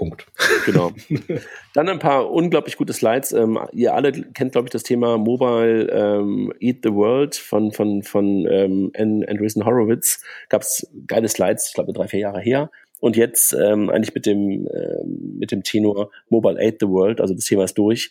[0.00, 0.26] Punkt.
[0.64, 0.92] Genau.
[1.74, 3.32] Dann ein paar unglaublich gute Slides.
[3.32, 8.02] Ähm, ihr alle kennt, glaube ich, das Thema Mobile ähm, Eat the World von, von,
[8.02, 10.22] von ähm, Andreessen Horowitz.
[10.48, 12.70] Gab es geile Slides, ich glaube, drei, vier Jahre her.
[12.98, 17.34] Und jetzt ähm, eigentlich mit dem, äh, mit dem Tenor Mobile Aid the World, also
[17.34, 18.10] das Thema ist durch.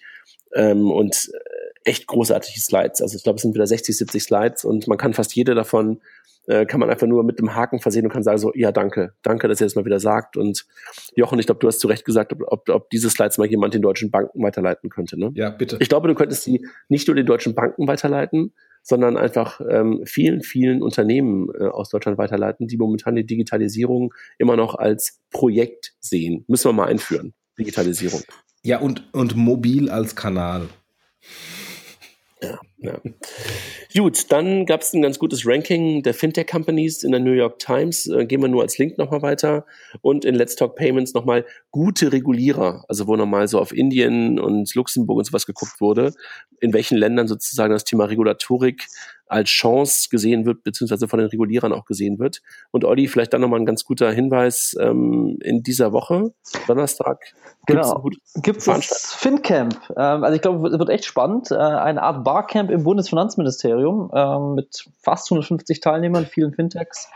[0.54, 3.02] Ähm, und äh, echt großartige Slides.
[3.02, 6.00] Also ich glaube, es sind wieder 60, 70 Slides und man kann fast jede davon
[6.50, 9.14] äh, kann man einfach nur mit dem Haken versehen und kann sagen so, ja, danke,
[9.22, 10.36] danke, dass ihr das mal wieder sagt.
[10.36, 10.66] Und
[11.16, 13.76] Jochen, ich glaube, du hast zu Recht gesagt, ob, ob, ob diese Slides mal jemand
[13.76, 15.20] den deutschen Banken weiterleiten könnte.
[15.20, 15.32] Ne?
[15.36, 15.78] Ja, bitte.
[15.80, 20.42] Ich glaube, du könntest sie nicht nur den deutschen Banken weiterleiten, sondern einfach ähm, vielen,
[20.42, 26.46] vielen Unternehmen äh, aus Deutschland weiterleiten, die momentan die Digitalisierung immer noch als Projekt sehen.
[26.48, 28.22] Müssen wir mal einführen, Digitalisierung.
[28.64, 30.70] Ja, und, und mobil als Kanal.
[32.42, 32.60] Ja.
[32.82, 32.98] Ja.
[33.94, 38.08] Gut, dann gab es ein ganz gutes Ranking der Fintech-Companies in der New York Times.
[38.08, 39.66] Äh, gehen wir nur als Link nochmal weiter.
[40.02, 44.74] Und in Let's Talk Payments nochmal gute Regulierer, also wo nochmal so auf Indien und
[44.76, 46.14] Luxemburg und sowas geguckt wurde,
[46.62, 48.88] in welchen Ländern sozusagen das Thema Regulatorik
[49.30, 52.42] als Chance gesehen wird, beziehungsweise von den Regulierern auch gesehen wird.
[52.72, 56.34] Und Olli, vielleicht dann nochmal ein ganz guter Hinweis ähm, in dieser Woche,
[56.68, 57.20] Donnerstag.
[57.68, 58.04] Genau,
[58.42, 59.80] gibt es FinCamp.
[59.96, 61.52] Ähm, also ich glaube, es wird echt spannend.
[61.52, 67.10] Äh, eine Art Barcamp im Bundesfinanzministerium ähm, mit fast 150 Teilnehmern, vielen Fintechs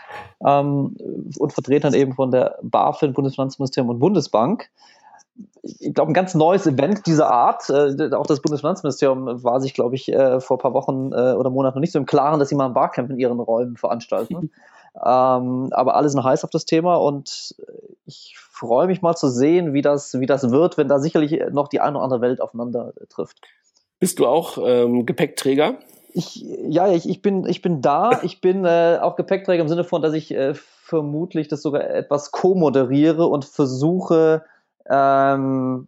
[0.45, 0.95] ähm,
[1.38, 4.70] und Vertretern eben von der BaFin, Bundesfinanzministerium und Bundesbank
[5.62, 7.70] ich glaube, ein ganz neues Event dieser Art.
[7.70, 11.49] Äh, auch das Bundesfinanzministerium war sich, glaube ich, äh, vor ein paar Wochen äh, oder
[11.49, 14.51] Monaten noch nicht so im Klaren, dass sie mal ein Barcamp in ihren Räumen veranstalten.
[14.95, 17.56] ähm, aber alle sind heiß auf das Thema und
[18.06, 21.68] ich freue mich mal zu sehen, wie das, wie das wird, wenn da sicherlich noch
[21.68, 23.39] die eine oder andere Welt aufeinander trifft.
[24.04, 25.76] Bist du auch ähm, Gepäckträger?
[26.12, 28.20] Ich, ja, ich, ich, bin, ich bin da.
[28.24, 32.32] Ich bin äh, auch Gepäckträger im Sinne von, dass ich äh, vermutlich das sogar etwas
[32.32, 34.43] co-moderiere und versuche,
[34.89, 35.88] ähm,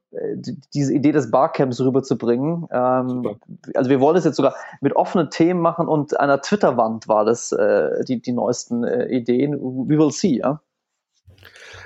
[0.73, 2.65] diese Idee des Barcamps rüberzubringen.
[2.71, 3.35] Ähm,
[3.73, 7.51] also wir wollen es jetzt sogar mit offenen Themen machen und einer Twitter-Wand war das
[7.51, 9.59] äh, die, die neuesten äh, Ideen.
[9.59, 10.61] We will see, ja.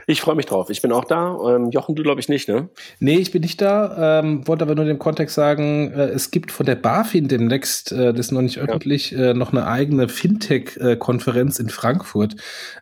[0.10, 0.72] Ich freue mich drauf.
[0.72, 1.38] Ich bin auch da.
[1.48, 2.68] Ähm, Jochen, du glaube ich nicht, ne?
[3.00, 4.22] Nee, ich bin nicht da.
[4.22, 8.12] Ähm, wollte aber nur dem Kontext sagen, äh, es gibt von der BaFin demnächst, äh,
[8.12, 9.20] das ist noch nicht öffentlich, ja.
[9.20, 12.38] äh, noch eine eigene Fintech-Konferenz in Frankfurt,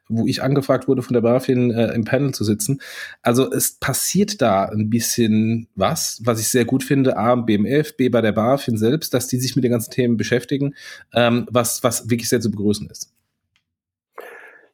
[0.08, 2.80] wo ich angefragt wurde, von der BaFin äh, im Panel zu sitzen.
[3.24, 7.18] Also es passiert da ein bisschen was, was ich sehr gut finde.
[7.18, 10.76] A, BMF, B, bei der BaFin selbst, dass die sich mit den ganzen Themen beschäftigen,
[11.14, 13.16] ähm, was, was wirklich sehr zu begrüßen ist.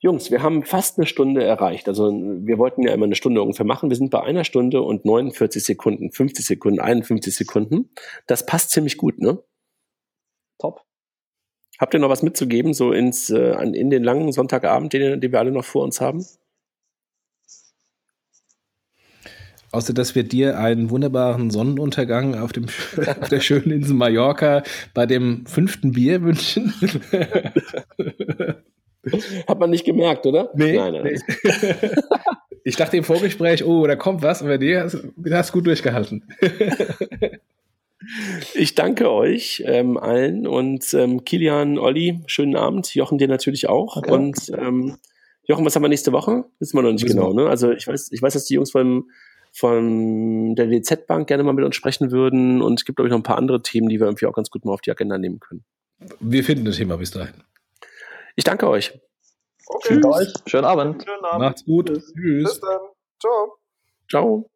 [0.04, 1.88] Jungs, wir haben fast eine Stunde erreicht.
[1.88, 3.90] Also wir wollten ja immer eine Stunde ungefähr machen.
[3.90, 7.90] Wir sind bei einer Stunde und 49 Sekunden, 50 Sekunden, 51 Sekunden.
[8.28, 9.42] Das passt ziemlich gut, ne?
[10.60, 10.82] Top.
[11.80, 15.40] Habt ihr noch was mitzugeben, so ins, äh, in den langen Sonntagabend, den, den wir
[15.40, 16.26] alle noch vor uns haben?
[19.72, 22.66] Außer dass wir dir einen wunderbaren Sonnenuntergang auf, dem,
[23.22, 26.74] auf der schönen Insel Mallorca bei dem fünften Bier wünschen.
[29.48, 30.52] Hat man nicht gemerkt, oder?
[30.56, 30.78] Nee.
[30.78, 31.90] Nein, nein, nee.
[32.64, 34.98] ich dachte im Vorgespräch, oh, da kommt was, aber dir hast,
[35.30, 36.24] hast gut durchgehalten.
[38.54, 42.94] ich danke euch ähm, allen und ähm, Kilian, Olli, schönen Abend.
[42.96, 43.98] Jochen, dir natürlich auch.
[43.98, 44.12] Okay.
[44.12, 44.98] Und ähm,
[45.46, 46.46] Jochen, was haben wir nächste Woche?
[46.60, 47.34] Wissen wir noch nicht Wissen genau.
[47.34, 47.48] Ne?
[47.48, 49.10] Also ich weiß, ich weiß, dass die Jungs vom,
[49.52, 53.20] von der DZ-Bank gerne mal mit uns sprechen würden und es gibt, glaube ich, noch
[53.20, 55.42] ein paar andere Themen, die wir irgendwie auch ganz gut mal auf die Agenda nehmen
[55.42, 55.66] können.
[56.22, 57.34] Wir finden das Thema bis dahin.
[58.36, 59.00] Ich danke euch.
[59.68, 60.02] Okay.
[60.02, 60.34] Tschüss.
[60.46, 61.04] Schönen Abend.
[61.04, 61.40] Schönen Abend.
[61.40, 61.88] Macht's gut.
[61.88, 62.44] Tschüss.
[62.44, 62.80] Bis dann.
[63.20, 63.58] Ciao.
[64.10, 64.53] Ciao.